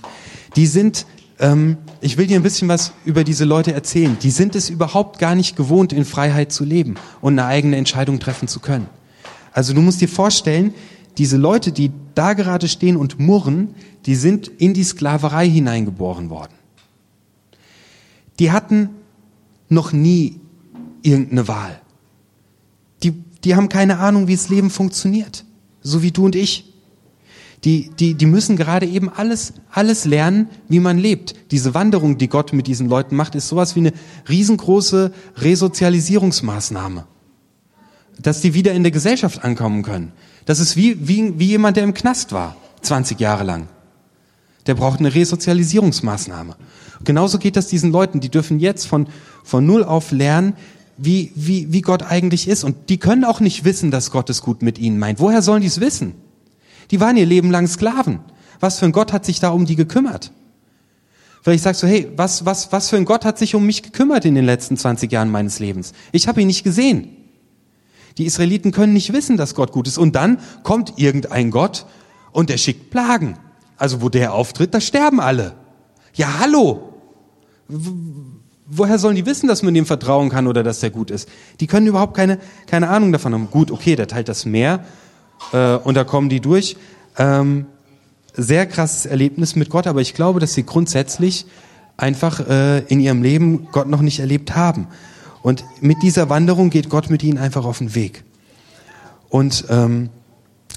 Die 0.57 0.67
sind, 0.67 1.07
ähm, 1.39 1.79
ich 2.01 2.19
will 2.19 2.27
dir 2.27 2.37
ein 2.37 2.43
bisschen 2.43 2.69
was 2.69 2.93
über 3.05 3.25
diese 3.25 3.45
Leute 3.45 3.73
erzählen. 3.73 4.17
Die 4.21 4.31
sind 4.31 4.55
es 4.55 4.71
überhaupt 4.71 5.19
gar 5.19 5.35
nicht 5.35 5.57
gewohnt, 5.57 5.93
in 5.93 6.05
Freiheit 6.05 6.53
zu 6.53 6.65
leben 6.65 6.97
und 7.21 7.39
eine 7.39 7.49
eigene 7.49 7.77
Entscheidung 7.77 8.21
treffen 8.21 8.49
zu 8.49 8.61
können. 8.61 8.89
Also 9.53 9.73
du 9.73 9.81
musst 9.81 10.01
dir 10.01 10.09
vorstellen, 10.09 10.75
diese 11.17 11.37
Leute, 11.37 11.71
die 11.71 11.93
da 12.15 12.33
gerade 12.33 12.67
stehen 12.67 12.97
und 12.97 13.21
murren, 13.21 13.75
die 14.05 14.17
sind 14.17 14.49
in 14.49 14.75
die 14.75 14.83
Sklaverei 14.83 15.49
hineingeboren 15.49 16.29
worden. 16.29 16.55
Die 18.41 18.51
hatten 18.51 18.91
noch 19.69 19.93
nie 19.93 20.41
irgendeine 21.03 21.47
Wahl 21.47 21.81
die 23.05 23.13
haben 23.51 23.69
keine 23.69 23.99
Ahnung, 23.99 24.27
wie 24.27 24.37
das 24.37 24.49
Leben 24.49 24.71
funktioniert. 24.71 25.45
So 25.83 26.03
wie 26.03 26.11
du 26.11 26.25
und 26.25 26.35
ich. 26.35 26.73
Die, 27.65 27.91
die, 27.99 28.15
die 28.15 28.27
müssen 28.27 28.57
gerade 28.57 28.87
eben 28.87 29.09
alles, 29.09 29.55
alles 29.71 30.05
lernen, 30.05 30.49
wie 30.69 30.81
man 30.81 30.99
lebt. 30.99 31.35
Diese 31.51 31.73
Wanderung, 31.73 32.19
die 32.19 32.29
Gott 32.29 32.53
mit 32.53 32.67
diesen 32.67 32.89
Leuten 32.89 33.17
macht, 33.17 33.35
ist 33.35 33.49
sowas 33.49 33.75
wie 33.75 33.81
eine 33.81 33.93
riesengroße 34.29 35.13
Resozialisierungsmaßnahme. 35.37 37.07
Dass 38.21 38.43
die 38.43 38.53
wieder 38.53 38.73
in 38.73 38.83
der 38.83 38.93
Gesellschaft 38.93 39.45
ankommen 39.45 39.83
können. 39.83 40.13
Das 40.45 40.61
ist 40.61 40.77
wie, 40.77 41.09
wie, 41.09 41.39
wie 41.39 41.47
jemand, 41.47 41.79
der 41.79 41.85
im 41.85 41.95
Knast 41.95 42.33
war, 42.33 42.57
20 42.83 43.19
Jahre 43.19 43.45
lang. 43.45 43.69
Der 44.67 44.75
braucht 44.75 45.01
eine 45.01 45.15
Resozialisierungsmaßnahme. 45.15 46.57
Genauso 47.03 47.39
geht 47.39 47.57
das 47.57 47.69
diesen 47.69 47.93
Leuten. 47.93 48.21
Die 48.21 48.31
dürfen 48.31 48.61
jetzt 48.61 48.87
von, 48.87 49.09
von 49.43 49.65
Null 49.65 49.85
auf 49.85 50.11
lernen, 50.11 50.55
wie, 50.97 51.33
wie, 51.35 51.73
wie 51.73 51.81
Gott 51.81 52.03
eigentlich 52.03 52.49
ist. 52.49 52.65
Und 52.65 52.89
die 52.89 52.99
können 52.99 53.25
auch 53.25 53.41
nicht 53.41 53.65
wissen, 53.65 53.91
dass 53.91 54.11
Gott 54.11 54.31
es 54.31 54.43
gut 54.43 54.63
mit 54.63 54.79
ihnen 54.79 54.99
meint. 54.99 55.21
Woher 55.21 55.43
sollen 55.43 55.63
die 55.63 55.69
es 55.69 55.81
wissen? 55.81 56.15
Die 56.91 57.01
waren 57.01 57.17
ihr 57.17 57.27
Leben 57.27 57.51
lang 57.51 57.67
Sklaven. 57.67 58.21
Was 58.61 58.79
für 58.79 58.87
ein 58.87 58.93
Gott 58.93 59.13
hat 59.13 59.25
sich 59.25 59.41
da 59.41 59.51
um 59.51 59.67
die 59.67 59.77
gekümmert? 59.77 60.33
Vielleicht 61.43 61.65
sagst 61.65 61.83
du, 61.83 61.87
hey, 61.87 62.11
was, 62.17 62.47
was, 62.47 62.73
was 62.73 62.89
für 62.89 62.97
ein 62.97 63.05
Gott 63.05 63.25
hat 63.25 63.39
sich 63.39 63.55
um 63.55 63.67
mich 63.67 63.83
gekümmert 63.83 64.25
in 64.25 64.35
den 64.35 64.47
letzten 64.47 64.77
20 64.77 65.13
Jahren 65.13 65.31
meines 65.31 65.59
Lebens? 65.59 65.93
Ich 66.13 66.27
habe 66.29 66.41
ihn 66.41 66.47
nicht 66.47 66.65
gesehen. 66.65 67.09
Die 68.17 68.25
Israeliten 68.25 68.71
können 68.71 68.93
nicht 68.93 69.13
wissen, 69.13 69.37
dass 69.37 69.55
Gott 69.55 69.73
gut 69.73 69.89
ist. 69.89 69.99
Und 69.99 70.15
dann 70.15 70.39
kommt 70.63 70.95
irgendein 70.97 71.51
Gott 71.51 71.87
und 72.33 72.49
der 72.49 72.57
schickt 72.57 72.91
Plagen. 72.91 73.37
Also 73.77 74.01
wo 74.01 74.09
der 74.09 74.33
auftritt, 74.33 74.73
da 74.73 74.81
sterben 74.81 75.21
alle. 75.21 75.55
Ja, 76.15 76.39
hallo 76.39 76.95
woher 78.67 78.99
sollen 78.99 79.17
die 79.17 79.27
wissen, 79.27 79.49
dass 79.49 79.63
man 79.63 79.75
dem 79.75 79.87
vertrauen 79.87 80.31
kann 80.31 80.47
oder 80.47 80.63
dass 80.63 80.81
der 80.81 80.91
gut 80.91 81.11
ist? 81.11 81.29
Die 81.61 81.67
können 81.67 81.87
überhaupt 81.87 82.15
keine, 82.15 82.39
keine 82.67 82.89
Ahnung 82.89 83.13
davon 83.13 83.35
haben. 83.35 83.51
Gut, 83.51 83.71
okay, 83.71 83.97
der 83.97 84.09
teilt 84.09 84.29
das 84.29 84.45
Meer 84.45 84.85
äh, 85.53 85.77
und 85.77 85.95
da 85.95 86.05
kommen 86.05 86.29
die 86.29 86.41
durch. 86.41 86.77
Ähm, 87.19 87.67
sehr 88.35 88.67
krasses 88.67 89.07
Erlebnis 89.07 89.55
mit 89.55 89.71
Gott, 89.71 89.87
aber 89.87 90.01
ich 90.01 90.15
glaube, 90.15 90.41
dass 90.41 90.55
sie 90.55 90.65
grundsätzlich 90.65 91.47
einfach 91.97 92.41
äh, 92.49 92.81
in 92.89 93.01
ihrem 93.01 93.23
Leben 93.23 93.69
Gott 93.71 93.89
noch 93.89 94.03
nicht 94.03 94.19
erlebt 94.19 94.57
haben. 94.57 94.89
Und 95.43 95.65
mit 95.81 96.03
dieser 96.03 96.29
Wanderung 96.31 96.71
geht 96.71 96.89
Gott 96.89 97.11
mit 97.11 97.23
ihnen 97.23 97.39
einfach 97.39 97.65
auf 97.65 97.79
den 97.79 97.95
Weg. 97.95 98.25
Und 99.29 99.67
ähm, 99.69 100.09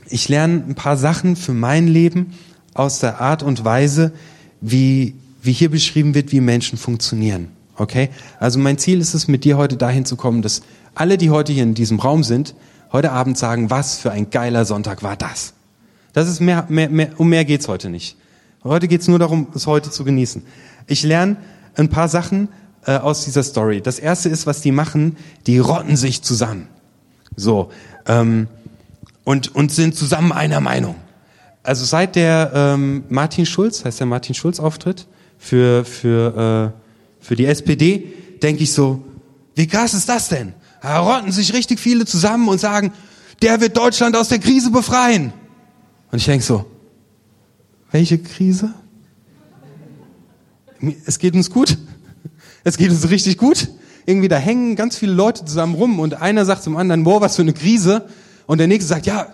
ich 0.09 0.29
lerne 0.29 0.63
ein 0.67 0.75
paar 0.75 0.97
Sachen 0.97 1.35
für 1.35 1.53
mein 1.53 1.87
Leben 1.87 2.33
aus 2.73 2.99
der 2.99 3.21
Art 3.21 3.43
und 3.43 3.65
Weise, 3.65 4.11
wie, 4.61 5.15
wie 5.41 5.53
hier 5.53 5.71
beschrieben 5.71 6.13
wird, 6.13 6.31
wie 6.31 6.41
Menschen 6.41 6.77
funktionieren. 6.77 7.56
Okay? 7.77 8.09
Also 8.39 8.59
mein 8.59 8.77
Ziel 8.77 8.99
ist 8.99 9.13
es, 9.13 9.27
mit 9.27 9.43
dir 9.43 9.57
heute 9.57 9.77
dahin 9.77 10.05
zu 10.05 10.15
kommen, 10.15 10.41
dass 10.41 10.61
alle, 10.95 11.17
die 11.17 11.29
heute 11.29 11.53
hier 11.53 11.63
in 11.63 11.73
diesem 11.73 11.99
Raum 11.99 12.23
sind, 12.23 12.55
heute 12.91 13.11
Abend 13.11 13.37
sagen, 13.37 13.69
was 13.69 13.97
für 13.97 14.11
ein 14.11 14.29
geiler 14.29 14.65
Sonntag 14.65 15.03
war 15.03 15.15
das. 15.15 15.53
Das 16.13 16.27
ist 16.27 16.39
mehr, 16.39 16.65
mehr, 16.69 16.89
mehr 16.89 17.11
um 17.17 17.29
mehr 17.29 17.45
geht's 17.45 17.67
heute 17.67 17.89
nicht. 17.89 18.17
Heute 18.63 18.87
geht's 18.87 19.07
nur 19.07 19.19
darum, 19.19 19.47
es 19.53 19.67
heute 19.67 19.91
zu 19.91 20.03
genießen. 20.03 20.43
Ich 20.87 21.03
lerne 21.03 21.37
ein 21.75 21.89
paar 21.89 22.07
Sachen 22.07 22.49
äh, 22.85 22.97
aus 22.97 23.25
dieser 23.25 23.43
Story. 23.43 23.81
Das 23.81 23.99
erste 23.99 24.29
ist, 24.29 24.47
was 24.47 24.61
die 24.61 24.71
machen, 24.71 25.15
die 25.45 25.59
rotten 25.59 25.95
sich 25.95 26.23
zusammen. 26.23 26.67
So. 27.35 27.69
Ähm, 28.07 28.47
und, 29.23 29.53
und 29.53 29.71
sind 29.71 29.95
zusammen 29.95 30.31
einer 30.31 30.61
Meinung. 30.61 30.95
Also 31.61 31.85
seit 31.85 32.15
der 32.15 32.51
ähm, 32.55 33.03
Martin 33.09 33.45
Schulz, 33.45 33.83
heißt 33.85 33.99
der 33.99 34.07
Martin 34.07 34.33
Schulz 34.33 34.59
Auftritt 34.59 35.05
für, 35.37 35.83
für, 35.85 36.73
äh, 36.73 36.86
für 37.19 37.35
die 37.35 37.45
SPD, 37.45 38.13
denke 38.41 38.63
ich 38.63 38.71
so, 38.71 39.03
wie 39.55 39.67
krass 39.67 39.93
ist 39.93 40.07
das 40.07 40.29
denn? 40.29 40.53
Da 40.81 40.99
rotten 40.99 41.31
sich 41.31 41.53
richtig 41.53 41.79
viele 41.79 42.05
zusammen 42.05 42.47
und 42.47 42.59
sagen, 42.59 42.93
der 43.41 43.59
wird 43.61 43.75
Deutschland 43.75 44.15
aus 44.15 44.29
der 44.29 44.39
Krise 44.39 44.71
befreien. 44.71 45.33
Und 46.11 46.19
ich 46.19 46.25
denke 46.25 46.45
so, 46.45 46.65
welche 47.91 48.17
Krise? 48.17 48.73
Es 51.05 51.19
geht 51.19 51.33
uns 51.33 51.49
gut. 51.49 51.77
Es 52.63 52.77
geht 52.77 52.91
uns 52.91 53.09
richtig 53.09 53.37
gut. 53.37 53.69
Irgendwie 54.05 54.27
da 54.27 54.37
hängen 54.37 54.75
ganz 54.75 54.97
viele 54.97 55.13
Leute 55.13 55.43
zusammen 55.45 55.75
rum 55.75 55.99
und 55.99 56.21
einer 56.21 56.45
sagt 56.45 56.63
zum 56.63 56.77
anderen, 56.77 57.03
boah, 57.03 57.21
was 57.21 57.35
für 57.35 57.41
eine 57.41 57.53
Krise. 57.53 58.07
Und 58.45 58.59
der 58.59 58.67
nächste 58.67 58.87
sagt, 58.87 59.05
ja, 59.05 59.27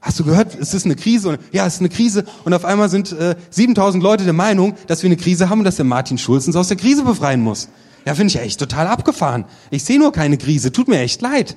hast 0.00 0.18
du 0.20 0.24
gehört, 0.24 0.54
es 0.54 0.74
ist 0.74 0.84
eine 0.84 0.96
Krise? 0.96 1.30
Und, 1.30 1.40
ja, 1.52 1.66
es 1.66 1.74
ist 1.74 1.80
eine 1.80 1.88
Krise. 1.88 2.24
Und 2.44 2.54
auf 2.54 2.64
einmal 2.64 2.88
sind 2.88 3.12
äh, 3.12 3.36
7000 3.50 4.02
Leute 4.02 4.24
der 4.24 4.32
Meinung, 4.32 4.74
dass 4.86 5.02
wir 5.02 5.08
eine 5.08 5.16
Krise 5.16 5.48
haben 5.48 5.60
und 5.60 5.64
dass 5.64 5.76
der 5.76 5.84
Martin 5.84 6.18
Schulz 6.18 6.46
uns 6.46 6.56
aus 6.56 6.68
der 6.68 6.76
Krise 6.76 7.04
befreien 7.04 7.40
muss. 7.40 7.68
Ja, 8.06 8.14
finde 8.14 8.32
ich 8.32 8.40
echt 8.40 8.60
total 8.60 8.86
abgefahren. 8.86 9.44
Ich 9.70 9.84
sehe 9.84 9.98
nur 9.98 10.12
keine 10.12 10.38
Krise. 10.38 10.72
Tut 10.72 10.88
mir 10.88 11.00
echt 11.00 11.20
leid. 11.20 11.56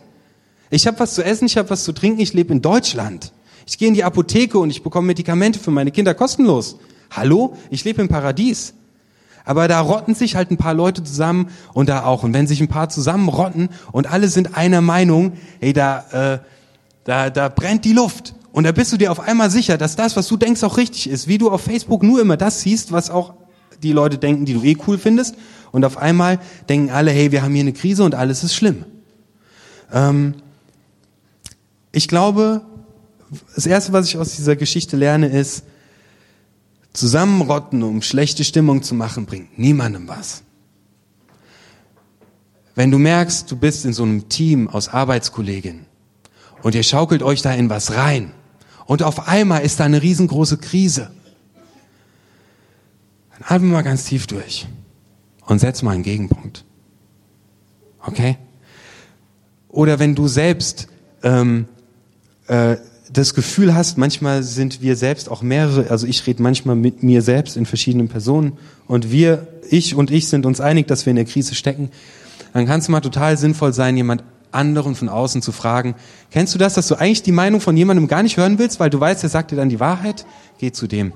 Ich 0.70 0.88
habe 0.88 1.00
was 1.00 1.16
zu 1.16 1.24
essen, 1.24 1.46
ich 1.46 1.58
habe 1.58 1.70
was 1.70 1.84
zu 1.84 1.92
trinken, 1.92 2.22
ich 2.22 2.34
lebe 2.34 2.54
in 2.54 2.62
Deutschland. 2.62 3.34
Ich 3.68 3.78
gehe 3.78 3.88
in 3.88 3.94
die 3.94 4.04
Apotheke 4.04 4.58
und 4.58 4.70
ich 4.70 4.84
bekomme 4.84 5.08
Medikamente 5.08 5.60
für 5.60 5.72
meine 5.72 5.92
Kinder 5.92 6.14
kostenlos. 6.14 6.78
Hallo? 7.12 7.56
Ich 7.70 7.84
lebe 7.84 8.02
im 8.02 8.08
Paradies. 8.08 8.74
Aber 9.44 9.68
da 9.68 9.82
rotten 9.82 10.16
sich 10.16 10.36
halt 10.36 10.52
ein 10.52 10.58
paar 10.58 10.74
Leute 10.74 11.04
zusammen 11.04 11.50
und 11.74 11.90
da 11.90 12.04
auch. 12.04 12.24
Und 12.24 12.34
wenn 12.34 12.48
sich 12.48 12.62
ein 12.62 12.68
paar 12.68 12.90
zusammen 12.90 13.28
rotten 13.28 13.70
und 13.92 14.12
alle 14.12 14.28
sind 14.28 14.56
einer 14.56 14.82
Meinung, 14.82 15.34
hey, 15.60 15.74
da, 15.74 16.06
äh, 16.12 16.40
da, 17.04 17.30
da 17.30 17.50
brennt 17.50 17.86
die 17.86 17.94
Luft. 17.94 18.36
Und 18.52 18.66
da 18.66 18.72
bist 18.72 18.92
du 18.92 18.98
dir 18.98 19.12
auf 19.12 19.20
einmal 19.20 19.50
sicher, 19.50 19.78
dass 19.78 19.96
das, 19.96 20.16
was 20.16 20.28
du 20.28 20.38
denkst, 20.38 20.64
auch 20.64 20.78
richtig 20.78 21.10
ist. 21.10 21.28
Wie 21.28 21.38
du 21.38 21.50
auf 21.50 21.62
Facebook 21.62 22.04
nur 22.04 22.20
immer 22.22 22.38
das 22.38 22.62
siehst, 22.62 22.92
was 22.92 23.10
auch 23.10 23.34
die 23.82 23.94
Leute 23.94 24.18
denken, 24.18 24.46
die 24.46 24.54
du 24.54 24.64
eh 24.64 24.78
cool 24.88 24.98
findest. 24.98 25.36
Und 25.72 25.86
auf 25.86 25.98
einmal 25.98 26.40
denken 26.68 26.92
alle, 26.92 27.12
hey, 27.12 27.32
wir 27.32 27.44
haben 27.44 27.54
hier 27.54 27.62
eine 27.62 27.74
Krise 27.74 28.04
und 28.04 28.14
alles 28.14 28.44
ist 28.44 28.54
schlimm. 28.54 28.86
Ähm, 29.92 30.36
ich 31.94 32.08
glaube, 32.08 32.62
das 33.56 33.66
Erste, 33.66 33.94
was 33.94 34.08
ich 34.08 34.18
aus 34.18 34.36
dieser 34.36 34.58
Geschichte 34.58 34.98
lerne, 34.98 35.28
ist, 35.28 35.64
zusammenrotten, 36.94 37.84
um 37.84 38.02
schlechte 38.02 38.44
Stimmung 38.44 38.84
zu 38.84 38.96
machen, 38.96 39.26
bringt 39.26 39.58
niemandem 39.58 40.10
was. 40.10 40.44
Wenn 42.76 42.92
du 42.92 42.98
merkst, 42.98 43.50
du 43.50 43.56
bist 43.56 43.86
in 43.86 43.94
so 43.94 44.04
einem 44.04 44.28
Team 44.28 44.68
aus 44.68 44.90
Arbeitskolleginnen 44.90 45.86
und 46.64 46.76
ihr 46.76 46.84
schaukelt 46.84 47.24
euch 47.24 47.42
da 47.42 47.54
in 47.54 47.70
was 47.70 47.96
rein 47.96 48.32
und 48.86 49.04
auf 49.04 49.28
einmal 49.28 49.62
ist 49.62 49.80
da 49.80 49.86
eine 49.86 50.02
riesengroße 50.02 50.58
Krise, 50.58 51.12
dann 53.34 53.58
atme 53.58 53.68
mal 53.68 53.84
ganz 53.84 54.06
tief 54.06 54.28
durch 54.28 54.68
und 55.46 55.60
setz 55.60 55.82
mal 55.82 55.92
einen 55.92 56.04
Gegenpunkt. 56.04 56.66
Okay? 58.06 58.38
Oder 59.70 60.00
wenn 60.00 60.16
du 60.16 60.28
selbst 60.28 60.88
ähm, 61.24 61.68
äh, 62.48 62.78
das 63.12 63.34
Gefühl 63.34 63.76
hast, 63.76 63.98
manchmal 63.98 64.44
sind 64.44 64.82
wir 64.82 64.96
selbst 64.96 65.30
auch 65.30 65.42
mehrere, 65.42 65.90
also 65.90 66.08
ich 66.08 66.26
rede 66.28 66.42
manchmal 66.42 66.76
mit 66.76 67.04
mir 67.04 67.22
selbst 67.22 67.58
in 67.58 67.66
verschiedenen 67.66 68.08
Personen 68.08 68.58
und 68.88 69.12
wir, 69.12 69.48
ich 69.70 69.96
und 69.96 70.12
ich 70.12 70.28
sind 70.28 70.46
uns 70.46 70.62
einig, 70.62 70.88
dass 70.88 71.06
wir 71.06 71.12
in 71.12 71.18
der 71.18 71.26
Krise 71.26 71.56
stecken, 71.56 71.90
dann 72.54 72.66
kann 72.66 72.80
es 72.80 72.90
mal 72.90 73.02
total 73.02 73.38
sinnvoll 73.38 73.74
sein, 73.74 73.98
jemand 73.98 74.24
anderen 74.52 74.96
von 74.96 75.10
außen 75.10 75.42
zu 75.42 75.52
fragen, 75.52 75.96
kennst 76.30 76.54
du 76.54 76.58
das, 76.58 76.74
dass 76.74 76.88
du 76.88 76.96
eigentlich 76.96 77.24
die 77.24 77.32
Meinung 77.32 77.62
von 77.62 77.76
jemandem 77.78 78.08
gar 78.08 78.24
nicht 78.24 78.38
hören 78.38 78.60
willst, 78.60 78.80
weil 78.80 78.90
du 78.90 79.00
weißt, 79.00 79.24
er 79.24 79.30
sagt 79.30 79.52
dir 79.52 79.56
dann 79.56 79.70
die 79.70 79.80
Wahrheit? 79.80 80.26
Geh 80.60 80.72
zu 80.72 80.88
dem. 80.88 81.14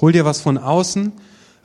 Hol 0.00 0.12
dir 0.12 0.24
was 0.24 0.40
von 0.40 0.58
außen, 0.58 1.12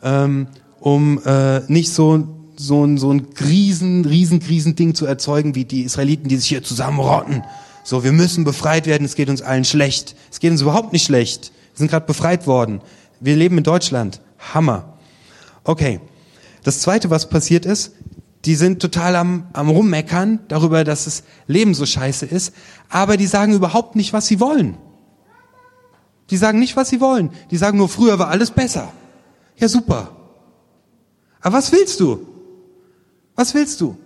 ähm, 0.03 0.47
um 0.79 1.21
äh, 1.25 1.61
nicht 1.67 1.93
so 1.93 2.37
so 2.57 2.85
ein, 2.85 2.99
so 2.99 3.11
ein 3.11 3.25
riesen, 3.39 4.05
riesen, 4.05 4.39
riesen 4.39 4.75
Ding 4.75 4.93
zu 4.93 5.07
erzeugen, 5.07 5.55
wie 5.55 5.65
die 5.65 5.81
Israeliten, 5.81 6.29
die 6.29 6.35
sich 6.35 6.49
hier 6.49 6.61
zusammenrotten 6.61 7.43
so, 7.83 8.03
wir 8.03 8.11
müssen 8.11 8.43
befreit 8.43 8.85
werden, 8.85 9.05
es 9.05 9.15
geht 9.15 9.29
uns 9.29 9.41
allen 9.41 9.65
schlecht. 9.65 10.15
Es 10.31 10.39
geht 10.39 10.51
uns 10.51 10.61
überhaupt 10.61 10.93
nicht 10.93 11.05
schlecht. 11.05 11.51
Wir 11.73 11.79
sind 11.79 11.91
gerade 11.91 12.05
befreit 12.05 12.47
worden. 12.47 12.81
Wir 13.19 13.35
leben 13.35 13.57
in 13.57 13.63
Deutschland. 13.63 14.21
Hammer. 14.53 14.97
Okay. 15.63 15.99
Das 16.63 16.79
zweite, 16.79 17.09
was 17.09 17.29
passiert 17.29 17.65
ist, 17.65 17.93
die 18.45 18.55
sind 18.55 18.81
total 18.81 19.15
am, 19.15 19.47
am 19.53 19.69
Rummeckern 19.69 20.39
darüber, 20.47 20.83
dass 20.83 21.05
das 21.05 21.23
Leben 21.47 21.73
so 21.73 21.85
scheiße 21.85 22.25
ist, 22.25 22.53
aber 22.89 23.17
die 23.17 23.27
sagen 23.27 23.53
überhaupt 23.53 23.95
nicht, 23.95 24.13
was 24.13 24.27
sie 24.27 24.39
wollen. 24.39 24.77
Die 26.29 26.37
sagen 26.37 26.59
nicht, 26.59 26.75
was 26.75 26.89
sie 26.89 27.01
wollen. 27.01 27.29
Die 27.51 27.57
sagen 27.57 27.77
nur, 27.77 27.89
früher 27.89 28.17
war 28.17 28.29
alles 28.29 28.51
besser. 28.51 28.91
Ja, 29.57 29.67
super. 29.67 30.15
Aber 31.41 31.57
was 31.57 31.71
willst 31.71 31.99
du? 31.99 32.25
Was 33.35 33.53
willst 33.53 33.81
du? 33.81 33.97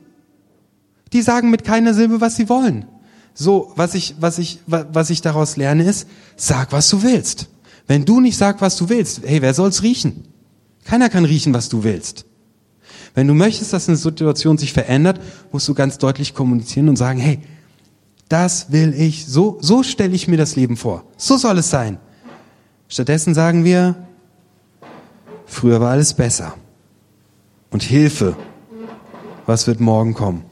Die 1.13 1.21
sagen 1.21 1.49
mit 1.49 1.63
keiner 1.63 1.93
Silbe, 1.93 2.19
was 2.19 2.35
sie 2.35 2.49
wollen. 2.49 2.87
So, 3.33 3.71
was 3.75 3.93
ich, 3.95 4.15
was 4.19 4.37
ich, 4.37 4.59
was 4.65 5.09
ich 5.09 5.21
daraus 5.21 5.55
lerne 5.55 5.83
ist, 5.83 6.07
sag, 6.35 6.71
was 6.71 6.89
du 6.89 7.03
willst. 7.03 7.49
Wenn 7.87 8.05
du 8.05 8.19
nicht 8.19 8.37
sagst, 8.37 8.61
was 8.61 8.75
du 8.77 8.89
willst, 8.89 9.21
hey, 9.23 9.41
wer 9.41 9.53
soll's 9.53 9.83
riechen? 9.83 10.23
Keiner 10.85 11.09
kann 11.09 11.25
riechen, 11.25 11.53
was 11.53 11.69
du 11.69 11.83
willst. 11.83 12.25
Wenn 13.15 13.27
du 13.27 13.33
möchtest, 13.33 13.71
dass 13.71 13.87
eine 13.87 13.97
Situation 13.97 14.57
sich 14.57 14.73
verändert, 14.73 15.21
musst 15.51 15.67
du 15.67 15.73
ganz 15.73 15.97
deutlich 15.97 16.33
kommunizieren 16.33 16.89
und 16.89 16.97
sagen, 16.97 17.19
hey, 17.19 17.39
das 18.27 18.71
will 18.71 18.93
ich, 18.93 19.25
so, 19.25 19.57
so 19.61 19.83
stelle 19.83 20.13
ich 20.13 20.27
mir 20.27 20.37
das 20.37 20.55
Leben 20.55 20.75
vor. 20.75 21.05
So 21.15 21.37
soll 21.37 21.57
es 21.57 21.69
sein. 21.69 21.97
Stattdessen 22.89 23.33
sagen 23.33 23.63
wir, 23.63 23.95
früher 25.45 25.79
war 25.79 25.91
alles 25.91 26.13
besser. 26.13 26.55
Und 27.71 27.83
Hilfe, 27.83 28.35
was 29.45 29.65
wird 29.65 29.79
morgen 29.79 30.13
kommen? 30.13 30.43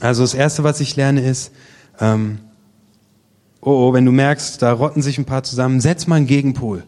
Also 0.00 0.22
das 0.22 0.34
Erste, 0.34 0.64
was 0.64 0.80
ich 0.80 0.96
lerne, 0.96 1.20
ist, 1.22 1.52
ähm, 2.00 2.38
oh, 3.60 3.88
oh, 3.88 3.92
wenn 3.92 4.06
du 4.06 4.12
merkst, 4.12 4.60
da 4.62 4.72
rotten 4.72 5.02
sich 5.02 5.18
ein 5.18 5.24
paar 5.24 5.42
zusammen, 5.42 5.80
setz 5.80 6.06
mal 6.06 6.16
einen 6.16 6.26
Gegenpol. 6.26 6.84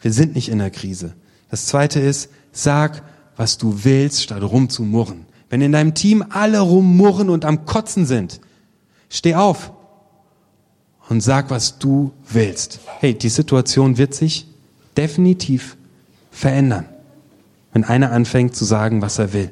Wir 0.00 0.12
sind 0.12 0.34
nicht 0.34 0.50
in 0.50 0.58
der 0.58 0.70
Krise. 0.70 1.14
Das 1.50 1.66
zweite 1.66 1.98
ist, 1.98 2.30
sag, 2.52 3.02
was 3.38 3.56
du 3.56 3.84
willst, 3.84 4.22
statt 4.22 4.42
rumzumurren. 4.42 5.24
Wenn 5.48 5.62
in 5.62 5.72
deinem 5.72 5.94
Team 5.94 6.22
alle 6.28 6.60
rummurren 6.60 7.30
und 7.30 7.46
am 7.46 7.64
Kotzen 7.64 8.04
sind, 8.04 8.40
steh 9.08 9.34
auf 9.34 9.72
und 11.08 11.22
sag, 11.22 11.48
was 11.48 11.78
du 11.78 12.12
willst. 12.28 12.80
Hey, 12.98 13.14
die 13.14 13.30
Situation 13.30 13.96
wird 13.96 14.12
sich 14.12 14.46
definitiv 14.98 15.78
verändern, 16.30 16.84
wenn 17.72 17.84
einer 17.84 18.12
anfängt 18.12 18.54
zu 18.54 18.66
sagen, 18.66 19.00
was 19.00 19.18
er 19.18 19.32
will. 19.32 19.50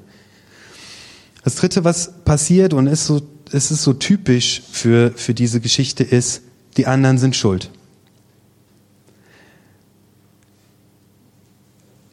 Das 1.44 1.54
dritte, 1.54 1.84
was 1.84 2.12
passiert 2.24 2.74
und 2.74 2.88
ist 2.88 3.06
so 3.06 3.22
es 3.52 3.70
ist 3.70 3.82
so 3.82 3.92
typisch 3.92 4.62
für, 4.70 5.12
für 5.12 5.34
diese 5.34 5.60
Geschichte 5.60 6.04
ist, 6.04 6.42
die 6.76 6.86
anderen 6.86 7.18
sind 7.18 7.36
schuld. 7.36 7.70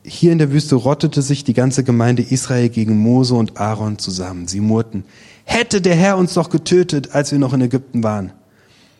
Hier 0.05 0.33
in 0.33 0.37
der 0.37 0.51
Wüste 0.51 0.75
rottete 0.75 1.21
sich 1.21 1.45
die 1.45 1.53
ganze 1.53 1.83
Gemeinde 1.83 2.23
Israel 2.23 2.69
gegen 2.69 2.97
Mose 2.97 3.35
und 3.35 3.57
Aaron 3.57 3.97
zusammen. 3.97 4.47
Sie 4.47 4.59
murrten, 4.59 5.05
hätte 5.45 5.79
der 5.79 5.95
Herr 5.95 6.17
uns 6.17 6.33
doch 6.33 6.49
getötet, 6.49 7.11
als 7.13 7.31
wir 7.31 7.39
noch 7.39 7.53
in 7.53 7.61
Ägypten 7.61 8.03
waren. 8.03 8.33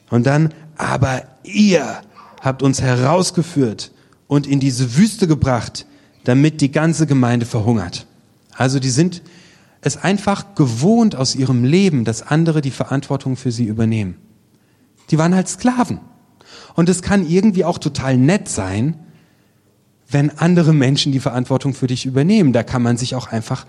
Und 0.10 0.26
dann, 0.26 0.54
aber 0.78 1.24
ihr 1.44 2.02
habt 2.40 2.64
uns 2.64 2.82
herausgeführt 2.82 3.92
und 4.28 4.48
in 4.48 4.62
diese 4.62 4.96
Wüste 4.96 5.28
gebracht, 5.28 5.86
damit 6.24 6.62
die 6.62 6.72
ganze 6.72 7.06
Gemeinde 7.06 7.46
verhungert. 7.46 8.06
Also 8.56 8.80
die 8.80 8.90
sind 8.90 9.22
es 9.82 9.98
einfach 9.98 10.56
gewohnt 10.56 11.16
aus 11.16 11.36
ihrem 11.36 11.66
Leben, 11.66 12.06
dass 12.06 12.22
andere 12.26 12.62
die 12.62 12.72
Verantwortung 12.72 13.36
für 13.36 13.52
sie 13.52 13.66
übernehmen. 13.66 14.16
Die 15.12 15.18
waren 15.18 15.36
halt 15.36 15.50
Sklaven. 15.50 16.00
Und 16.76 16.88
es 16.88 17.02
kann 17.02 17.28
irgendwie 17.28 17.66
auch 17.66 17.78
total 17.78 18.18
nett 18.18 18.48
sein, 18.48 18.96
wenn 20.10 20.30
andere 20.38 20.74
Menschen 20.74 21.12
die 21.12 21.20
Verantwortung 21.20 21.74
für 21.74 21.88
dich 21.88 22.06
übernehmen. 22.06 22.54
Da 22.54 22.64
kann 22.64 22.82
man 22.82 22.98
sich 22.98 23.16
auch 23.16 23.28
einfach 23.28 23.66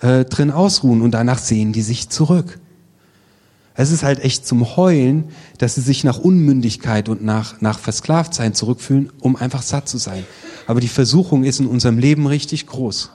äh, 0.00 0.24
drin 0.24 0.50
ausruhen 0.50 1.02
und 1.02 1.12
danach 1.12 1.38
sehen 1.38 1.72
die 1.72 1.82
sich 1.82 2.08
zurück. 2.08 2.58
Es 3.74 3.90
ist 3.90 4.02
halt 4.02 4.20
echt 4.20 4.46
zum 4.46 4.76
Heulen, 4.76 5.24
dass 5.58 5.76
sie 5.76 5.80
sich 5.80 6.04
nach 6.04 6.18
Unmündigkeit 6.18 7.08
und 7.08 7.24
nach, 7.24 7.60
nach 7.60 7.78
Versklavtsein 7.78 8.52
zurückfühlen, 8.52 9.10
um 9.20 9.36
einfach 9.36 9.62
satt 9.62 9.88
zu 9.88 9.96
sein. 9.96 10.24
Aber 10.66 10.80
die 10.80 10.88
Versuchung 10.88 11.44
ist 11.44 11.60
in 11.60 11.66
unserem 11.66 11.98
Leben 11.98 12.26
richtig 12.26 12.66
groß. 12.66 13.10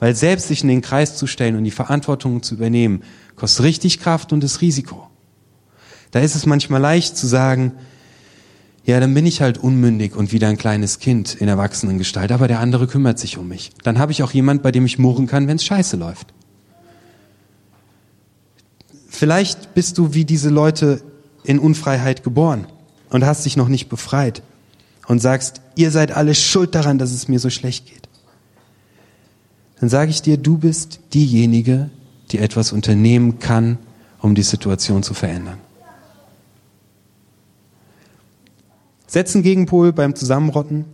Weil 0.00 0.14
selbst 0.14 0.48
sich 0.48 0.62
in 0.62 0.68
den 0.68 0.82
Kreis 0.82 1.16
zu 1.16 1.26
stellen 1.26 1.56
und 1.56 1.64
die 1.64 1.70
Verantwortung 1.70 2.42
zu 2.42 2.54
übernehmen, 2.54 3.02
kostet 3.36 3.64
richtig 3.64 4.00
Kraft 4.00 4.32
und 4.32 4.42
das 4.42 4.60
Risiko. 4.60 5.08
Da 6.10 6.20
ist 6.20 6.34
es 6.34 6.46
manchmal 6.46 6.80
leicht 6.80 7.16
zu 7.16 7.26
sagen, 7.26 7.72
ja, 8.88 9.00
dann 9.00 9.12
bin 9.12 9.26
ich 9.26 9.42
halt 9.42 9.58
unmündig 9.58 10.16
und 10.16 10.32
wieder 10.32 10.48
ein 10.48 10.56
kleines 10.56 10.98
Kind 10.98 11.34
in 11.34 11.46
Erwachsenengestalt, 11.46 12.32
aber 12.32 12.48
der 12.48 12.60
andere 12.60 12.86
kümmert 12.86 13.18
sich 13.18 13.36
um 13.36 13.46
mich. 13.46 13.70
Dann 13.82 13.98
habe 13.98 14.12
ich 14.12 14.22
auch 14.22 14.30
jemand, 14.30 14.62
bei 14.62 14.72
dem 14.72 14.86
ich 14.86 14.98
murren 14.98 15.26
kann, 15.26 15.46
wenn 15.46 15.56
es 15.56 15.64
scheiße 15.64 15.98
läuft. 15.98 16.32
Vielleicht 19.06 19.74
bist 19.74 19.98
du 19.98 20.14
wie 20.14 20.24
diese 20.24 20.48
Leute 20.48 21.02
in 21.44 21.58
Unfreiheit 21.58 22.24
geboren 22.24 22.66
und 23.10 23.26
hast 23.26 23.44
dich 23.44 23.58
noch 23.58 23.68
nicht 23.68 23.90
befreit 23.90 24.42
und 25.06 25.18
sagst, 25.18 25.60
ihr 25.74 25.90
seid 25.90 26.12
alle 26.12 26.34
schuld 26.34 26.74
daran, 26.74 26.96
dass 26.96 27.12
es 27.12 27.28
mir 27.28 27.40
so 27.40 27.50
schlecht 27.50 27.88
geht. 27.88 28.08
Dann 29.80 29.90
sage 29.90 30.10
ich 30.10 30.22
dir, 30.22 30.38
du 30.38 30.56
bist 30.56 31.00
diejenige, 31.12 31.90
die 32.30 32.38
etwas 32.38 32.72
unternehmen 32.72 33.38
kann, 33.38 33.76
um 34.22 34.34
die 34.34 34.42
Situation 34.42 35.02
zu 35.02 35.12
verändern. 35.12 35.58
Setz 39.08 39.34
einen 39.34 39.42
Gegenpol 39.42 39.92
beim 39.92 40.14
Zusammenrotten. 40.14 40.84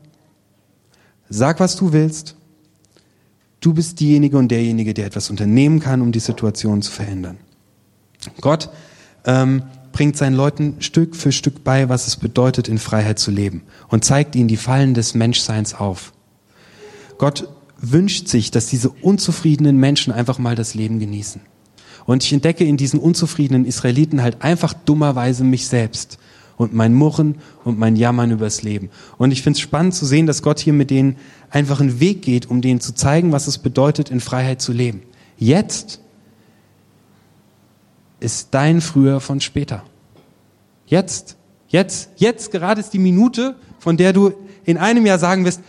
Sag, 1.29 1.61
was 1.61 1.77
du 1.77 1.93
willst. 1.93 2.37
Du 3.61 3.75
bist 3.75 3.99
diejenige 3.99 4.39
und 4.39 4.49
derjenige, 4.49 4.95
der 4.95 5.07
etwas 5.07 5.31
unternehmen 5.31 5.81
kann, 5.81 6.01
um 6.01 6.13
die 6.13 6.21
Situation 6.21 6.81
zu 6.81 6.93
verändern. 6.93 7.39
Gott 8.41 8.71
ähm, 9.25 9.65
bringt 9.93 10.17
seinen 10.17 10.37
Leuten 10.37 10.77
Stück 10.81 11.17
für 11.17 11.33
Stück 11.33 11.65
bei, 11.65 11.89
was 11.89 12.07
es 12.07 12.17
bedeutet, 12.17 12.69
in 12.69 12.79
Freiheit 12.79 13.19
zu 13.19 13.31
leben 13.31 13.63
und 13.89 14.05
zeigt 14.05 14.37
ihnen 14.37 14.49
die 14.49 14.57
Fallen 14.57 14.95
des 14.95 15.15
Menschseins 15.15 15.75
auf. 15.75 16.13
Gott 17.19 17.49
wünscht 17.81 18.29
sich, 18.29 18.51
dass 18.51 18.67
diese 18.67 18.91
unzufriedenen 18.91 19.77
Menschen 19.79 20.13
einfach 20.13 20.39
mal 20.39 20.55
das 20.55 20.75
Leben 20.75 21.01
genießen. 21.01 21.41
Und 22.07 22.23
ich 22.23 22.33
entdecke 22.33 22.65
in 22.65 22.77
diesen 22.77 23.01
unzufriedenen 23.01 23.65
Israeliten 23.65 24.23
halt 24.23 24.43
einfach 24.43 24.73
dummerweise 24.75 25.43
mich 25.43 25.67
selbst 25.67 26.19
und 26.57 26.73
mein 26.73 26.95
Murren 26.95 27.37
und 27.65 27.79
mein 27.79 27.97
Jammern 27.97 28.31
übers 28.31 28.63
Leben. 28.63 28.91
Und 29.19 29.31
ich 29.31 29.43
finde 29.43 29.57
es 29.57 29.61
spannend 29.61 29.95
zu 29.95 30.07
sehen, 30.07 30.27
dass 30.27 30.43
Gott 30.43 30.61
hier 30.61 30.73
mit 30.73 30.91
denen 30.91 31.17
einfach 31.51 31.81
einen 31.81 32.01
Weg 32.01 32.23
geht, 32.23 32.51
um 32.51 32.61
denen 32.61 32.81
zu 32.81 32.95
zeigen, 32.95 33.33
was 33.33 33.47
es 33.47 33.59
bedeutet, 33.59 34.11
in 34.11 34.21
Freiheit 34.21 34.61
zu 34.61 34.73
leben. 34.73 35.03
Jetzt 35.37 36.01
ist 38.21 38.49
dein 38.53 38.81
Früher 38.81 39.21
von 39.21 39.41
später. 39.41 39.83
Jetzt, 40.87 41.37
jetzt, 41.69 42.11
jetzt 42.17 42.51
gerade 42.51 42.81
ist 42.81 42.93
die 42.93 42.99
Minute, 42.99 43.57
von 43.79 43.97
der 43.97 44.13
du 44.13 44.33
in 44.65 44.79
einem 44.79 45.05
Jahr 45.07 45.19
sagen 45.19 45.45
wirst, 45.45 45.61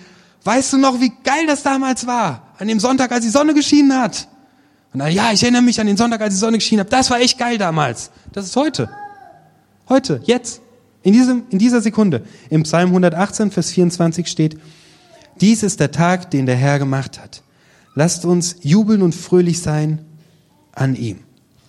weißt 0.43 0.73
du 0.73 0.77
noch, 0.77 0.99
wie 1.01 1.11
geil 1.23 1.47
das 1.47 1.63
damals 1.63 2.07
war? 2.07 2.53
An 2.57 2.67
dem 2.67 2.79
Sonntag, 2.79 3.11
als 3.11 3.25
die 3.25 3.31
Sonne 3.31 3.53
geschienen 3.53 3.99
hat. 3.99 4.27
Und 4.93 4.99
dann, 4.99 5.11
ja, 5.11 5.31
ich 5.33 5.43
erinnere 5.43 5.61
mich 5.61 5.81
an 5.81 5.87
den 5.87 5.97
Sonntag, 5.97 6.21
als 6.21 6.35
die 6.35 6.39
Sonne 6.39 6.57
geschienen 6.57 6.81
hat. 6.81 6.93
Das 6.93 7.09
war 7.09 7.19
echt 7.19 7.37
geil 7.37 7.57
damals. 7.57 8.11
Das 8.31 8.45
ist 8.45 8.55
heute. 8.55 8.89
Heute, 9.89 10.21
jetzt. 10.23 10.61
In, 11.05 11.13
diesem, 11.13 11.43
in 11.51 11.59
dieser 11.59 11.81
Sekunde. 11.81 12.23
Im 12.49 12.63
Psalm 12.63 12.89
118, 12.89 13.51
Vers 13.51 13.69
24 13.69 14.25
steht, 14.25 14.57
dies 15.39 15.61
ist 15.61 15.79
der 15.79 15.91
Tag, 15.91 16.31
den 16.31 16.47
der 16.47 16.55
Herr 16.55 16.79
gemacht 16.79 17.21
hat. 17.21 17.43
Lasst 17.93 18.25
uns 18.25 18.55
jubeln 18.63 19.03
und 19.03 19.13
fröhlich 19.13 19.61
sein 19.61 20.03
an 20.71 20.95
ihm. 20.95 21.19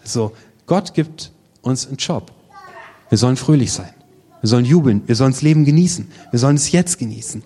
So, 0.05 0.33
Gott 0.65 0.95
gibt 0.95 1.33
uns 1.61 1.87
einen 1.87 1.99
Job. 1.99 2.33
Wir 3.11 3.19
sollen 3.19 3.37
fröhlich 3.37 3.73
sein. 3.73 3.91
Wir 4.41 4.49
sollen 4.49 4.65
jubeln. 4.65 5.03
Wir 5.07 5.17
sollen 5.17 5.33
das 5.33 5.43
Leben 5.43 5.67
genießen. 5.67 6.09
Wir 6.31 6.39
sollen 6.39 6.57
es 6.57 6.73
jetzt 6.73 6.99
genießen. 6.99 7.43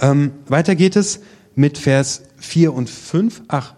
Ähm, 0.00 0.32
weiter 0.48 0.74
geht 0.74 0.96
es 0.96 1.20
mit 1.54 1.78
Vers 1.78 2.22
4 2.38 2.74
und 2.74 2.90
5. 2.90 3.42
Ach, 3.46 3.74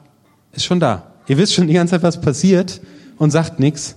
ist 0.53 0.65
schon 0.65 0.81
da. 0.81 1.13
Ihr 1.29 1.37
wisst 1.37 1.53
schon 1.53 1.67
die 1.67 1.75
ganze 1.75 1.93
Zeit, 1.93 2.03
was 2.03 2.19
passiert 2.19 2.81
und 3.19 3.31
sagt 3.31 3.61
nichts. 3.61 3.97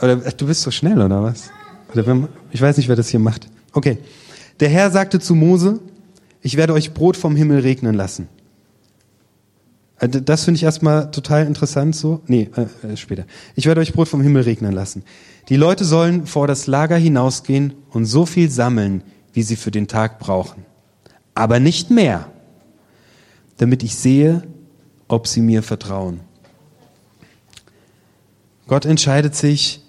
Oder 0.00 0.16
du 0.16 0.46
bist 0.46 0.62
so 0.62 0.70
schnell, 0.70 1.00
oder 1.00 1.22
was? 1.22 1.50
Oder 1.92 2.28
ich 2.50 2.60
weiß 2.60 2.76
nicht, 2.76 2.88
wer 2.88 2.96
das 2.96 3.08
hier 3.08 3.20
macht. 3.20 3.48
Okay. 3.72 3.98
Der 4.60 4.68
Herr 4.68 4.90
sagte 4.90 5.20
zu 5.20 5.34
Mose, 5.34 5.80
ich 6.42 6.56
werde 6.56 6.72
euch 6.72 6.92
Brot 6.92 7.16
vom 7.16 7.36
Himmel 7.36 7.60
regnen 7.60 7.94
lassen. 7.94 8.28
Äh, 9.98 10.08
das 10.08 10.44
finde 10.44 10.56
ich 10.56 10.64
erstmal 10.64 11.10
total 11.10 11.46
interessant 11.46 11.94
so. 11.94 12.20
Nee, 12.26 12.50
äh, 12.56 12.92
äh, 12.92 12.96
später. 12.96 13.24
Ich 13.54 13.66
werde 13.66 13.80
euch 13.80 13.92
Brot 13.92 14.08
vom 14.08 14.22
Himmel 14.22 14.42
regnen 14.42 14.72
lassen. 14.72 15.04
Die 15.48 15.56
Leute 15.56 15.84
sollen 15.84 16.26
vor 16.26 16.46
das 16.46 16.66
Lager 16.66 16.96
hinausgehen 16.96 17.74
und 17.90 18.06
so 18.06 18.26
viel 18.26 18.50
sammeln, 18.50 19.02
wie 19.32 19.42
sie 19.42 19.56
für 19.56 19.70
den 19.70 19.88
Tag 19.88 20.18
brauchen. 20.18 20.64
Aber 21.34 21.60
nicht 21.60 21.90
mehr, 21.90 22.26
damit 23.58 23.82
ich 23.82 23.94
sehe, 23.94 24.42
ob 25.08 25.26
sie 25.26 25.40
mir 25.40 25.62
vertrauen. 25.62 26.20
Gott 28.66 28.84
entscheidet 28.84 29.34
sich, 29.34 29.82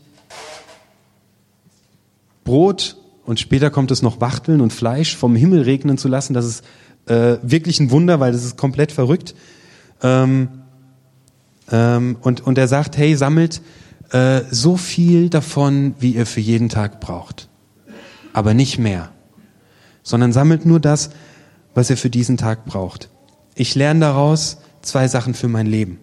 Brot 2.52 2.98
und 3.24 3.40
später 3.40 3.70
kommt 3.70 3.92
es 3.92 4.02
noch 4.02 4.20
Wachteln 4.20 4.60
und 4.60 4.74
Fleisch 4.74 5.16
vom 5.16 5.38
Himmel 5.38 5.62
regnen 5.62 5.98
zu 5.98 6.10
lassen. 6.10 6.34
Das 6.34 6.44
ist 6.44 6.66
äh, 7.06 7.38
wirklich 7.42 7.80
ein 7.80 7.92
Wunder, 7.92 8.20
weil 8.20 8.34
das 8.34 8.44
ist 8.44 8.58
komplett 8.58 8.92
verrückt. 8.92 9.36
Ähm, 10.04 10.50
ähm, 11.72 12.18
und, 12.20 12.42
und 12.42 12.58
er 12.58 12.68
sagt, 12.68 12.98
hey, 12.98 13.16
sammelt 13.16 13.62
äh, 14.12 14.42
so 14.52 14.76
viel 14.76 15.30
davon, 15.30 15.96
wie 16.00 16.12
ihr 16.12 16.26
für 16.26 16.42
jeden 16.42 16.68
Tag 16.68 17.00
braucht. 17.00 17.48
Aber 18.34 18.54
nicht 18.54 18.78
mehr. 18.78 19.12
Sondern 20.04 20.34
sammelt 20.34 20.66
nur 20.66 20.82
das, 20.82 21.12
was 21.74 21.90
ihr 21.90 21.96
für 21.96 22.10
diesen 22.10 22.36
Tag 22.36 22.66
braucht. 22.66 23.10
Ich 23.56 23.76
lerne 23.76 24.02
daraus 24.02 24.58
zwei 24.82 25.08
Sachen 25.08 25.36
für 25.36 25.48
mein 25.48 25.68
Leben. 25.68 26.00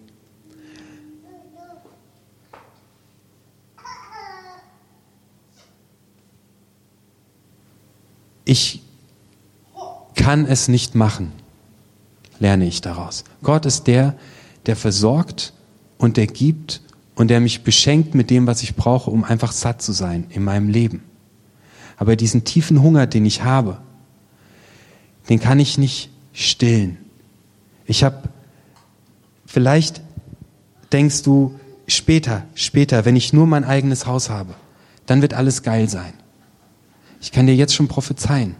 Ich 8.49 8.81
kann 10.15 10.47
es 10.47 10.69
nicht 10.69 10.95
machen, 10.95 11.31
lerne 12.39 12.65
ich 12.65 12.81
daraus. 12.81 13.23
Gott 13.43 13.67
ist 13.67 13.85
der, 13.85 14.15
der 14.65 14.75
versorgt 14.75 15.53
und 15.99 16.17
der 16.17 16.25
gibt 16.25 16.81
und 17.13 17.27
der 17.27 17.41
mich 17.41 17.63
beschenkt 17.63 18.15
mit 18.15 18.31
dem, 18.31 18.47
was 18.47 18.63
ich 18.63 18.75
brauche, 18.75 19.11
um 19.11 19.23
einfach 19.23 19.51
satt 19.51 19.83
zu 19.83 19.91
sein 19.91 20.25
in 20.31 20.43
meinem 20.43 20.67
Leben. 20.67 21.03
Aber 21.95 22.15
diesen 22.15 22.43
tiefen 22.43 22.81
Hunger, 22.81 23.05
den 23.05 23.25
ich 23.25 23.43
habe, 23.43 23.77
den 25.29 25.39
kann 25.39 25.59
ich 25.59 25.77
nicht 25.77 26.09
stillen. 26.33 26.97
Ich 27.85 28.03
habe, 28.03 28.29
vielleicht 29.45 30.01
denkst 30.91 31.21
du, 31.21 31.59
später, 31.85 32.45
später, 32.55 33.05
wenn 33.05 33.15
ich 33.15 33.31
nur 33.31 33.45
mein 33.45 33.63
eigenes 33.63 34.07
Haus 34.07 34.31
habe, 34.31 34.55
dann 35.05 35.21
wird 35.21 35.35
alles 35.35 35.61
geil 35.61 35.87
sein. 35.87 36.13
Ich 37.21 37.31
kann 37.31 37.47
dir 37.47 37.55
jetzt 37.55 37.73
schon 37.73 37.87
prophezeien. 37.87 38.55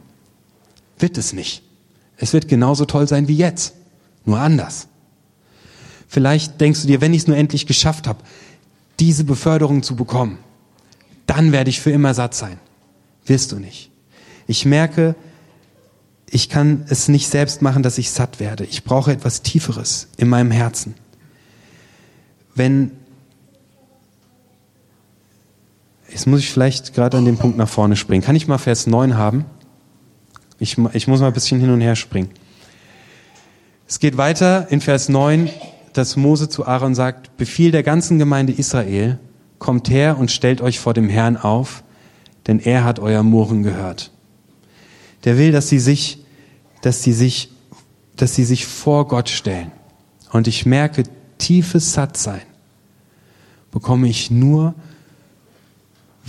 Wird 0.98 1.18
es 1.18 1.34
nicht. 1.34 1.64
Es 2.18 2.34
wird 2.34 2.48
genauso 2.48 2.86
toll 2.86 3.08
sein 3.08 3.28
wie 3.28 3.38
jetzt. 3.38 3.74
Nur 4.26 4.40
anders. 4.40 4.88
Vielleicht 6.08 6.60
denkst 6.60 6.82
du 6.82 6.88
dir, 6.88 7.02
wenn 7.02 7.14
ich 7.14 7.22
es 7.22 7.28
nur 7.28 7.38
endlich 7.38 7.66
geschafft 7.68 8.08
habe, 8.08 8.24
diese 9.00 9.24
Beförderung 9.24 9.84
zu 9.84 9.96
bekommen, 9.96 10.40
dann 11.26 11.52
werde 11.52 11.70
ich 11.70 11.80
für 11.80 11.92
immer 11.92 12.14
satt 12.14 12.34
sein. 12.34 12.60
Wirst 13.26 13.52
du 13.52 13.60
nicht. 13.60 13.92
Ich 14.48 14.66
merke, 14.66 15.16
ich 16.30 16.50
kann 16.50 16.86
es 16.90 17.08
nicht 17.08 17.28
selbst 17.28 17.62
machen, 17.62 17.84
dass 17.84 17.98
ich 17.98 18.12
satt 18.12 18.40
werde. 18.40 18.66
Ich 18.66 18.84
brauche 18.84 19.12
etwas 19.12 19.42
Tieferes 19.42 20.08
in 20.18 20.28
meinem 20.28 20.52
Herzen. 20.52 20.96
Wenn 22.56 22.92
Jetzt 26.10 26.28
muss 26.28 26.40
ich 26.40 26.50
vielleicht 26.50 26.94
gerade 26.94 27.18
an 27.18 27.26
den 27.26 27.38
Punkt 27.38 27.58
nach 27.58 27.70
vorne 27.70 27.96
springen. 27.96 28.24
Kann 28.24 28.36
ich 28.36 28.48
mal 28.48 28.58
Vers 28.58 28.88
9 28.88 29.16
haben? 29.18 29.46
Ich, 30.60 30.78
ich 30.94 31.08
muss 31.08 31.20
mal 31.20 31.28
ein 31.28 31.34
bisschen 31.34 31.60
hin 31.60 31.70
und 31.70 31.82
her 31.82 31.96
springen. 31.96 32.30
Es 33.88 34.00
geht 34.00 34.18
weiter 34.18 34.68
in 34.70 34.82
Vers 34.82 35.10
9, 35.10 35.50
dass 35.94 36.16
Mose 36.16 36.50
zu 36.50 36.66
Aaron 36.68 36.96
sagt, 36.96 37.38
Befiehl 37.38 37.72
der 37.72 37.84
ganzen 37.84 38.20
Gemeinde 38.20 38.54
Israel, 38.54 39.20
kommt 39.58 39.90
her 39.90 40.18
und 40.18 40.32
stellt 40.32 40.62
euch 40.62 40.80
vor 40.80 40.94
dem 40.94 41.10
Herrn 41.10 41.38
auf, 41.38 41.84
denn 42.48 42.60
er 42.60 42.84
hat 42.84 43.00
euer 43.00 43.24
Murren 43.24 43.64
gehört. 43.64 44.12
Der 45.26 45.38
will, 45.38 45.52
dass 45.52 45.70
sie 45.70 45.80
sich, 45.80 46.24
dass 46.82 47.04
sie 47.04 47.14
sich, 47.14 47.52
dass 48.16 48.36
sie 48.36 48.46
sich 48.46 48.66
vor 48.66 49.08
Gott 49.08 49.30
stellen. 49.30 49.72
Und 50.32 50.48
ich 50.48 50.66
merke, 50.66 51.04
tiefes 51.38 51.94
Sattsein 51.94 52.42
bekomme 53.72 54.08
ich 54.08 54.32
nur, 54.32 54.76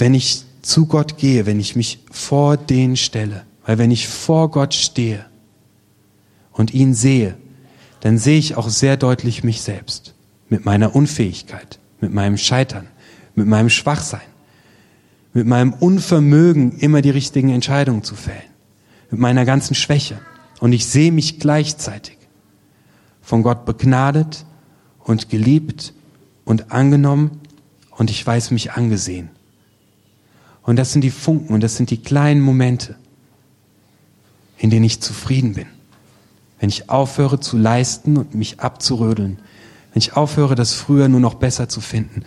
wenn 0.01 0.15
ich 0.15 0.45
zu 0.63 0.87
Gott 0.87 1.19
gehe, 1.19 1.47
wenn 1.47 1.61
ich 1.61 1.77
mich 1.77 2.01
vor 2.11 2.57
den 2.57 2.97
stelle, 2.97 3.45
weil 3.65 3.79
wenn 3.79 3.91
ich 3.91 4.09
vor 4.09 4.51
Gott 4.51 4.75
stehe 4.75 5.27
und 6.53 6.73
ihn 6.73 6.95
sehe, 6.95 7.37
dann 8.01 8.19
sehe 8.19 8.39
ich 8.39 8.57
auch 8.57 8.69
sehr 8.69 8.97
deutlich 8.97 9.45
mich 9.45 9.61
selbst 9.61 10.15
mit 10.49 10.65
meiner 10.65 10.95
Unfähigkeit, 10.97 11.79
mit 12.01 12.13
meinem 12.13 12.39
Scheitern, 12.39 12.87
mit 13.35 13.47
meinem 13.47 13.69
Schwachsein, 13.69 14.21
mit 15.33 15.47
meinem 15.47 15.73
Unvermögen, 15.75 16.79
immer 16.79 17.03
die 17.03 17.11
richtigen 17.11 17.51
Entscheidungen 17.51 18.03
zu 18.03 18.15
fällen, 18.15 18.41
mit 19.11 19.21
meiner 19.21 19.45
ganzen 19.45 19.75
Schwäche. 19.75 20.19
Und 20.61 20.73
ich 20.73 20.87
sehe 20.87 21.13
mich 21.13 21.39
gleichzeitig 21.39 22.17
von 23.21 23.43
Gott 23.43 23.65
begnadet 23.65 24.45
und 24.99 25.29
geliebt 25.29 25.93
und 26.45 26.73
angenommen 26.73 27.41
und 27.91 28.11
ich 28.11 28.27
weiß 28.27 28.51
mich 28.51 28.73
angesehen. 28.73 29.31
Und 30.63 30.77
das 30.77 30.93
sind 30.93 31.03
die 31.03 31.11
Funken 31.11 31.55
und 31.55 31.63
das 31.63 31.77
sind 31.77 31.91
die 31.91 32.03
kleinen 32.03 32.41
Momente, 32.41 32.97
in 34.59 34.71
denen 34.71 34.85
ich 34.85 35.01
zufrieden 35.01 35.55
bin. 35.55 35.67
Wenn 36.59 36.69
ich 36.69 36.91
aufhöre 36.91 37.41
zu 37.41 37.57
leisten 37.57 38.17
und 38.17 38.35
mich 38.35 38.61
abzurödeln. 38.61 39.39
Wenn 39.93 39.99
ich 39.99 40.15
aufhöre, 40.15 40.55
das 40.55 40.75
früher 40.75 41.09
nur 41.09 41.21
noch 41.21 41.35
besser 41.35 41.69
zu 41.69 41.81
finden 41.81 42.23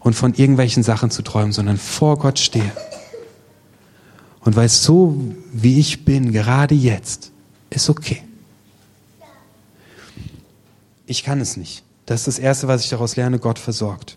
und 0.00 0.14
von 0.14 0.34
irgendwelchen 0.34 0.82
Sachen 0.82 1.10
zu 1.10 1.22
träumen, 1.22 1.52
sondern 1.52 1.78
vor 1.78 2.18
Gott 2.18 2.38
stehe. 2.38 2.72
Und 4.40 4.54
weiß, 4.54 4.82
so 4.82 5.34
wie 5.52 5.80
ich 5.80 6.04
bin, 6.04 6.32
gerade 6.32 6.74
jetzt, 6.74 7.32
ist 7.70 7.90
okay. 7.90 8.22
Ich 11.06 11.24
kann 11.24 11.40
es 11.40 11.56
nicht. 11.56 11.82
Das 12.06 12.20
ist 12.20 12.26
das 12.26 12.38
Erste, 12.38 12.68
was 12.68 12.84
ich 12.84 12.90
daraus 12.90 13.16
lerne, 13.16 13.38
Gott 13.38 13.58
versorgt. 13.58 14.16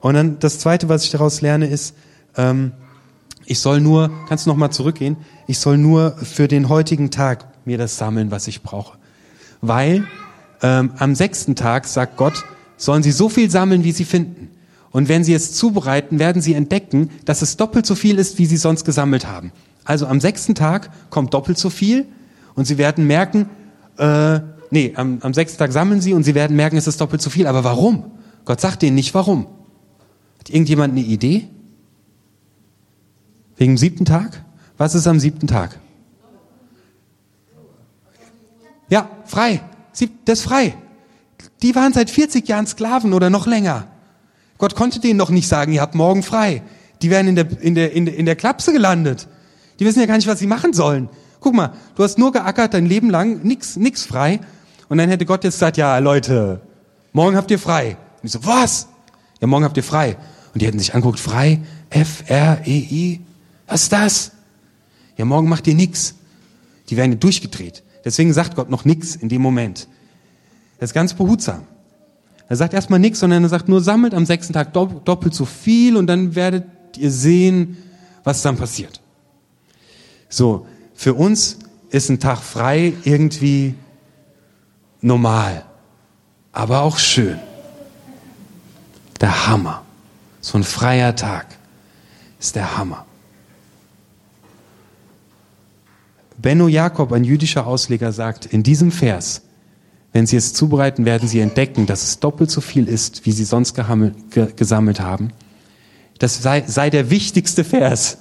Und 0.00 0.14
dann 0.14 0.38
das 0.38 0.58
Zweite, 0.58 0.88
was 0.88 1.04
ich 1.04 1.10
daraus 1.10 1.40
lerne, 1.40 1.66
ist, 1.66 1.94
ähm, 2.36 2.72
ich 3.46 3.58
soll 3.58 3.80
nur, 3.80 4.10
kannst 4.28 4.46
du 4.46 4.50
nochmal 4.50 4.70
zurückgehen, 4.70 5.16
ich 5.46 5.58
soll 5.58 5.76
nur 5.76 6.12
für 6.18 6.46
den 6.46 6.68
heutigen 6.68 7.10
Tag 7.10 7.46
mir 7.64 7.78
das 7.78 7.96
sammeln, 7.96 8.30
was 8.30 8.46
ich 8.46 8.62
brauche. 8.62 8.98
Weil 9.60 10.04
ähm, 10.62 10.92
am 10.98 11.14
sechsten 11.14 11.56
Tag, 11.56 11.86
sagt 11.86 12.16
Gott, 12.16 12.44
sollen 12.76 13.02
sie 13.02 13.12
so 13.12 13.28
viel 13.28 13.50
sammeln, 13.50 13.84
wie 13.84 13.92
sie 13.92 14.04
finden. 14.04 14.50
Und 14.90 15.08
wenn 15.08 15.24
sie 15.24 15.34
es 15.34 15.52
zubereiten, 15.52 16.18
werden 16.18 16.42
sie 16.42 16.54
entdecken, 16.54 17.10
dass 17.24 17.42
es 17.42 17.56
doppelt 17.56 17.86
so 17.86 17.94
viel 17.94 18.18
ist, 18.18 18.38
wie 18.38 18.46
sie 18.46 18.56
sonst 18.56 18.84
gesammelt 18.84 19.26
haben. 19.26 19.52
Also 19.84 20.06
am 20.06 20.20
sechsten 20.20 20.54
Tag 20.54 20.90
kommt 21.10 21.34
doppelt 21.34 21.58
so 21.58 21.70
viel 21.70 22.06
und 22.54 22.66
sie 22.66 22.78
werden 22.78 23.06
merken, 23.06 23.48
äh, 23.98 24.40
nee, 24.70 24.92
am, 24.96 25.18
am 25.22 25.34
sechsten 25.34 25.58
Tag 25.58 25.72
sammeln 25.72 26.00
sie 26.00 26.12
und 26.12 26.24
sie 26.24 26.34
werden 26.34 26.56
merken, 26.56 26.76
es 26.76 26.86
ist 26.86 27.00
doppelt 27.00 27.22
so 27.22 27.30
viel. 27.30 27.46
Aber 27.46 27.64
warum? 27.64 28.12
Gott 28.44 28.60
sagt 28.60 28.82
ihnen 28.82 28.94
nicht 28.94 29.14
warum. 29.14 29.46
Hat 30.38 30.50
irgendjemand 30.50 30.92
eine 30.92 31.02
Idee? 31.02 31.48
Wegen 33.60 33.74
dem 33.74 33.78
siebten 33.78 34.06
Tag? 34.06 34.42
Was 34.78 34.94
ist 34.94 35.06
am 35.06 35.20
siebten 35.20 35.46
Tag? 35.46 35.78
Ja, 38.88 39.10
frei. 39.26 39.60
Das 40.24 40.38
ist 40.38 40.44
frei. 40.46 40.74
Die 41.60 41.74
waren 41.74 41.92
seit 41.92 42.08
40 42.08 42.48
Jahren 42.48 42.66
Sklaven 42.66 43.12
oder 43.12 43.28
noch 43.28 43.46
länger. 43.46 43.88
Gott 44.56 44.74
konnte 44.74 44.98
denen 44.98 45.18
doch 45.18 45.28
nicht 45.28 45.46
sagen, 45.46 45.74
ihr 45.74 45.82
habt 45.82 45.94
morgen 45.94 46.22
frei. 46.22 46.62
Die 47.02 47.10
wären 47.10 47.28
in 47.28 47.34
der, 47.34 47.60
in 47.60 47.74
der, 47.74 47.92
in 47.92 48.06
der, 48.06 48.16
in 48.16 48.24
der 48.24 48.34
Klapse 48.34 48.72
gelandet. 48.72 49.28
Die 49.78 49.84
wissen 49.84 50.00
ja 50.00 50.06
gar 50.06 50.16
nicht, 50.16 50.26
was 50.26 50.38
sie 50.38 50.46
machen 50.46 50.72
sollen. 50.72 51.10
Guck 51.40 51.52
mal, 51.52 51.74
du 51.96 52.02
hast 52.02 52.18
nur 52.18 52.32
geackert 52.32 52.72
dein 52.72 52.86
Leben 52.86 53.10
lang, 53.10 53.42
nix, 53.42 53.76
nix 53.76 54.06
frei. 54.06 54.40
Und 54.88 54.96
dann 54.96 55.10
hätte 55.10 55.26
Gott 55.26 55.44
jetzt 55.44 55.56
gesagt, 55.56 55.76
ja, 55.76 55.98
Leute, 55.98 56.62
morgen 57.12 57.36
habt 57.36 57.50
ihr 57.50 57.58
frei. 57.58 57.98
Und 58.22 58.24
ich 58.26 58.32
so, 58.32 58.42
was? 58.46 58.88
Ja, 59.38 59.46
morgen 59.46 59.66
habt 59.66 59.76
ihr 59.76 59.84
frei. 59.84 60.16
Und 60.54 60.62
die 60.62 60.66
hätten 60.66 60.78
sich 60.78 60.94
anguckt, 60.94 61.20
frei, 61.20 61.60
F-R-E-I, 61.90 63.20
was 63.70 63.84
ist 63.84 63.92
das? 63.92 64.32
Ja, 65.16 65.24
morgen 65.24 65.48
macht 65.48 65.66
ihr 65.66 65.74
nix. 65.74 66.14
Die 66.88 66.96
werden 66.96 67.20
durchgedreht. 67.20 67.82
Deswegen 68.04 68.32
sagt 68.32 68.56
Gott 68.56 68.70
noch 68.70 68.84
nichts 68.84 69.14
in 69.14 69.28
dem 69.28 69.42
Moment. 69.42 69.86
Das 70.78 70.90
ist 70.90 70.94
ganz 70.94 71.14
behutsam. 71.14 71.62
Er 72.48 72.56
sagt 72.56 72.74
erstmal 72.74 72.98
nichts, 72.98 73.20
sondern 73.20 73.44
er 73.44 73.48
sagt 73.48 73.68
nur, 73.68 73.80
sammelt 73.80 74.12
am 74.12 74.26
sechsten 74.26 74.52
Tag 74.52 74.72
doppelt 74.72 75.34
so 75.34 75.44
viel 75.44 75.96
und 75.96 76.08
dann 76.08 76.34
werdet 76.34 76.64
ihr 76.96 77.10
sehen, 77.10 77.76
was 78.24 78.42
dann 78.42 78.56
passiert. 78.56 79.00
So, 80.28 80.66
für 80.94 81.14
uns 81.14 81.58
ist 81.90 82.08
ein 82.08 82.18
Tag 82.18 82.38
frei 82.38 82.92
irgendwie 83.04 83.74
normal, 85.00 85.64
aber 86.52 86.82
auch 86.82 86.98
schön. 86.98 87.38
Der 89.20 89.46
Hammer. 89.46 89.84
So 90.40 90.58
ein 90.58 90.64
freier 90.64 91.14
Tag 91.14 91.46
ist 92.40 92.56
der 92.56 92.76
Hammer. 92.78 93.06
Benno 96.40 96.68
Jakob, 96.68 97.12
ein 97.12 97.24
jüdischer 97.24 97.66
Ausleger, 97.66 98.12
sagt 98.12 98.46
in 98.46 98.62
diesem 98.62 98.92
Vers, 98.92 99.42
wenn 100.12 100.26
sie 100.26 100.36
es 100.36 100.54
zubereiten, 100.54 101.04
werden 101.04 101.28
sie 101.28 101.40
entdecken, 101.40 101.86
dass 101.86 102.02
es 102.02 102.18
doppelt 102.18 102.50
so 102.50 102.60
viel 102.60 102.88
ist, 102.88 103.26
wie 103.26 103.32
sie 103.32 103.44
sonst 103.44 103.74
gesammelt 103.74 105.00
haben. 105.00 105.32
Das 106.18 106.42
sei, 106.42 106.64
sei 106.66 106.90
der 106.90 107.10
wichtigste 107.10 107.62
Vers 107.62 108.18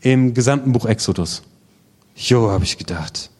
im 0.00 0.34
gesamten 0.34 0.72
Buch 0.72 0.86
Exodus. 0.86 1.42
Jo, 2.14 2.50
habe 2.50 2.64
ich 2.64 2.78
gedacht. 2.78 3.30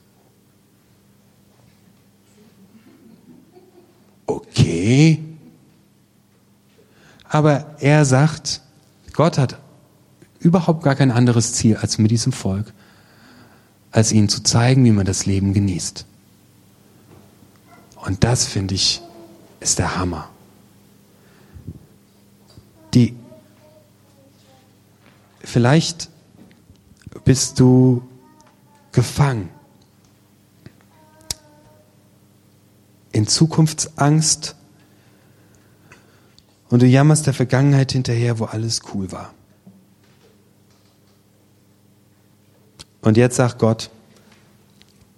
Okay. 4.27 5.21
Aber 7.29 7.77
er 7.81 8.05
sagt, 8.05 8.63
Gott 9.13 9.39
hat 9.39 9.59
überhaupt 10.41 10.83
gar 10.83 10.95
kein 10.95 11.11
anderes 11.11 11.53
Ziel, 11.53 11.77
als 11.77 11.99
mit 11.99 12.11
diesem 12.11 12.33
Volk 12.33 12.73
als 13.97 14.13
ihnen 14.13 14.29
zu 14.29 14.43
zeigen, 14.43 14.85
wie 14.85 14.93
man 14.93 15.07
das 15.07 15.25
Leben 15.25 15.55
genießt. 15.55 16.05
Und 17.97 18.25
das, 18.25 18.45
finde 18.45 18.75
ich, 18.75 19.01
ist 19.59 19.79
der 19.79 19.97
Hammer. 19.97 20.29
Die, 22.93 23.17
vielleicht 25.41 26.11
bist 27.25 27.59
du 27.59 28.07
gefangen 28.93 29.49
in 33.13 33.27
Zukunftsangst 33.27 34.57
und 36.69 36.83
du 36.83 36.87
jammerst 36.87 37.27
der 37.27 37.33
Vergangenheit 37.33 37.93
hinterher, 37.93 38.39
wo 38.39 38.45
alles 38.45 38.83
cool 38.93 39.11
war. 39.11 39.33
Und 43.07 43.17
jetzt 43.17 43.37
sagt 43.37 43.61
Gott, 43.61 43.91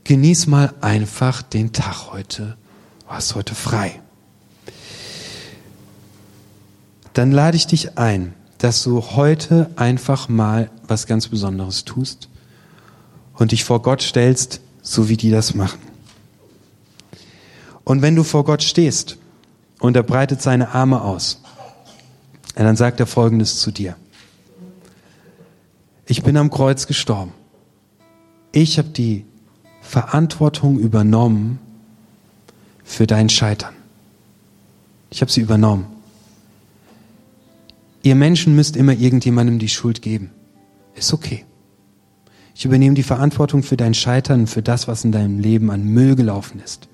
genieß 0.04 0.46
mal 0.46 0.74
einfach 0.82 1.40
den 1.40 1.72
Tag 1.72 2.12
heute. 2.12 2.58
Du 3.00 3.06
hast 3.06 3.34
heute 3.34 3.54
frei. 3.54 4.02
Dann 7.14 7.32
lade 7.32 7.56
ich 7.56 7.66
dich 7.66 7.96
ein, 7.96 8.34
dass 8.58 8.82
du 8.82 9.00
heute 9.00 9.70
einfach 9.76 10.28
mal 10.28 10.70
was 10.86 11.06
ganz 11.06 11.28
Besonderes 11.28 11.86
tust 11.86 12.28
und 13.32 13.52
dich 13.52 13.64
vor 13.64 13.80
Gott 13.80 14.02
stellst, 14.02 14.60
so 14.82 15.08
wie 15.08 15.16
die 15.16 15.30
das 15.30 15.54
machen. 15.54 15.80
Und 17.84 18.02
wenn 18.02 18.14
du 18.14 18.22
vor 18.22 18.44
Gott 18.44 18.62
stehst 18.62 19.16
und 19.80 19.96
er 19.96 20.02
breitet 20.02 20.42
seine 20.42 20.74
Arme 20.74 21.00
aus, 21.00 21.40
dann 22.54 22.76
sagt 22.76 23.00
er 23.00 23.06
Folgendes 23.06 23.60
zu 23.60 23.70
dir. 23.70 23.96
Ich 26.04 26.22
bin 26.22 26.36
am 26.36 26.50
Kreuz 26.50 26.86
gestorben 26.86 27.32
ich 28.52 28.78
habe 28.78 28.88
die 28.88 29.24
Verantwortung 29.82 30.78
übernommen 30.78 31.58
für 32.84 33.06
dein 33.06 33.28
Scheitern. 33.28 33.74
Ich 35.10 35.20
habe 35.20 35.30
sie 35.30 35.40
übernommen. 35.40 35.86
Ihr 38.02 38.14
Menschen 38.14 38.54
müsst 38.54 38.76
immer 38.76 38.92
irgendjemandem 38.92 39.58
die 39.58 39.68
Schuld 39.68 40.02
geben. 40.02 40.30
Ist 40.94 41.12
okay. 41.12 41.44
Ich 42.54 42.64
übernehme 42.64 42.94
die 42.94 43.02
Verantwortung 43.02 43.62
für 43.62 43.76
dein 43.76 43.94
Scheitern, 43.94 44.46
für 44.46 44.62
das, 44.62 44.88
was 44.88 45.04
in 45.04 45.12
deinem 45.12 45.38
Leben 45.38 45.70
an 45.70 45.84
Müll 45.84 46.16
gelaufen 46.16 46.60
ist. 46.64 46.88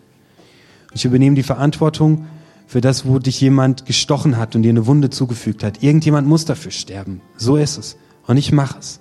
Ich 0.92 1.04
übernehme 1.04 1.36
die 1.36 1.42
Verantwortung 1.42 2.26
für 2.66 2.80
das, 2.80 3.06
wo 3.06 3.18
dich 3.18 3.40
jemand 3.40 3.86
gestochen 3.86 4.36
hat 4.36 4.54
und 4.54 4.62
dir 4.62 4.70
eine 4.70 4.86
Wunde 4.86 5.10
zugefügt 5.10 5.62
hat. 5.64 5.82
Irgendjemand 5.82 6.28
muss 6.28 6.44
dafür 6.44 6.70
sterben. 6.70 7.20
So 7.36 7.56
ist 7.56 7.78
es. 7.78 7.96
Und 8.26 8.36
ich 8.36 8.52
mache 8.52 8.78
es. 8.78 9.00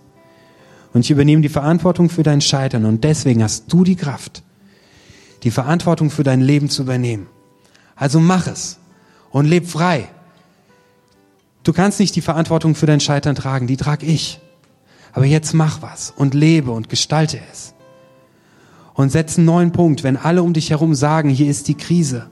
Und 0.93 1.01
ich 1.01 1.11
übernehme 1.11 1.41
die 1.41 1.49
Verantwortung 1.49 2.09
für 2.09 2.23
dein 2.23 2.41
Scheitern. 2.41 2.85
Und 2.85 3.03
deswegen 3.03 3.43
hast 3.43 3.71
du 3.73 3.83
die 3.83 3.95
Kraft, 3.95 4.43
die 5.41 5.51
Verantwortung 5.51 6.09
für 6.09 6.23
dein 6.23 6.41
Leben 6.41 6.69
zu 6.69 6.83
übernehmen. 6.83 7.27
Also 7.95 8.19
mach 8.19 8.47
es 8.47 8.79
und 9.31 9.45
leb 9.45 9.67
frei. 9.67 10.07
Du 11.63 11.73
kannst 11.73 11.99
nicht 11.99 12.15
die 12.15 12.21
Verantwortung 12.21 12.75
für 12.75 12.85
dein 12.85 12.99
Scheitern 12.99 13.35
tragen, 13.35 13.67
die 13.67 13.77
trage 13.77 14.05
ich. 14.05 14.39
Aber 15.13 15.25
jetzt 15.25 15.53
mach 15.53 15.81
was 15.81 16.11
und 16.15 16.33
lebe 16.33 16.71
und 16.71 16.89
gestalte 16.89 17.39
es. 17.51 17.73
Und 18.93 19.11
setz 19.11 19.37
einen 19.37 19.45
neuen 19.45 19.71
Punkt. 19.71 20.03
Wenn 20.03 20.17
alle 20.17 20.43
um 20.43 20.53
dich 20.53 20.69
herum 20.69 20.93
sagen, 20.93 21.29
hier 21.29 21.49
ist 21.49 21.67
die 21.67 21.75
Krise, 21.75 22.29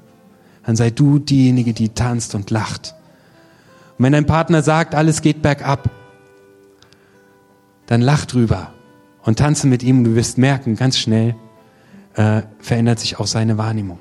dann 0.65 0.76
sei 0.76 0.91
du 0.91 1.17
diejenige, 1.17 1.74
die 1.74 1.89
tanzt 1.89 2.36
und 2.36 2.52
lacht. 2.52 2.93
Und 3.97 4.06
wenn 4.06 4.13
dein 4.13 4.26
Partner 4.26 4.62
sagt, 4.62 4.93
alles 4.93 5.21
geht 5.21 5.41
bergab, 5.41 5.89
dann 7.91 7.99
lach 7.99 8.23
drüber 8.23 8.71
und 9.21 9.38
tanze 9.38 9.67
mit 9.67 9.84
ihm. 9.84 10.06
Du 10.06 10.15
wirst 10.15 10.38
merken, 10.38 10.77
ganz 10.77 10.97
schnell 10.97 11.36
äh, 12.13 12.41
verändert 12.60 12.99
sich 12.99 13.19
auch 13.19 13.27
seine 13.27 13.58
Wahrnehmung. 13.58 13.99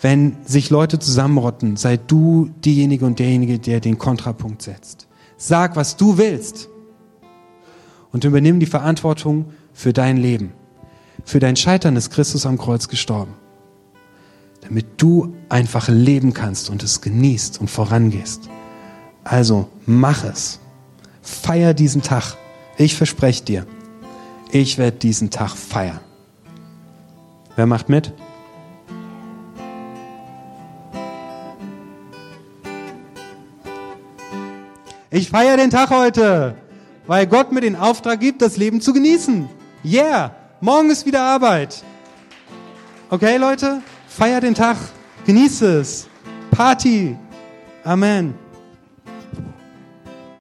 Wenn 0.00 0.38
sich 0.44 0.70
Leute 0.70 0.98
zusammenrotten, 0.98 1.76
sei 1.76 1.96
du 1.96 2.50
diejenige 2.64 3.06
und 3.06 3.20
derjenige, 3.20 3.60
der 3.60 3.78
den 3.78 3.96
Kontrapunkt 3.96 4.60
setzt. 4.62 5.06
Sag, 5.36 5.76
was 5.76 5.96
du 5.96 6.18
willst 6.18 6.68
und 8.10 8.24
übernimm 8.24 8.58
die 8.58 8.66
Verantwortung 8.66 9.52
für 9.72 9.92
dein 9.92 10.16
Leben. 10.16 10.52
Für 11.24 11.38
dein 11.38 11.54
Scheitern 11.54 11.94
ist 11.94 12.10
Christus 12.10 12.44
am 12.44 12.58
Kreuz 12.58 12.88
gestorben, 12.88 13.34
damit 14.62 15.00
du 15.00 15.36
einfach 15.48 15.88
leben 15.88 16.34
kannst 16.34 16.70
und 16.70 16.82
es 16.82 17.00
genießt 17.00 17.60
und 17.60 17.70
vorangehst. 17.70 18.50
Also 19.22 19.68
mach 19.86 20.24
es. 20.24 20.58
Feier 21.22 21.72
diesen 21.72 22.02
Tag. 22.02 22.36
Ich 22.76 22.96
verspreche 22.96 23.44
dir, 23.44 23.66
ich 24.50 24.78
werde 24.78 24.98
diesen 24.98 25.30
Tag 25.30 25.50
feiern. 25.50 26.00
Wer 27.54 27.66
macht 27.66 27.88
mit? 27.88 28.12
Ich 35.10 35.30
feiere 35.30 35.56
den 35.56 35.70
Tag 35.70 35.90
heute, 35.90 36.56
weil 37.06 37.28
Gott 37.28 37.52
mir 37.52 37.60
den 37.60 37.76
Auftrag 37.76 38.18
gibt, 38.18 38.42
das 38.42 38.56
Leben 38.56 38.80
zu 38.80 38.92
genießen. 38.92 39.48
Yeah, 39.84 40.34
morgen 40.60 40.90
ist 40.90 41.06
wieder 41.06 41.22
Arbeit. 41.22 41.84
Okay, 43.10 43.36
Leute, 43.36 43.82
feier 44.08 44.40
den 44.40 44.54
Tag, 44.54 44.76
genieße 45.24 45.78
es. 45.78 46.08
Party. 46.50 47.16
Amen. 47.84 48.34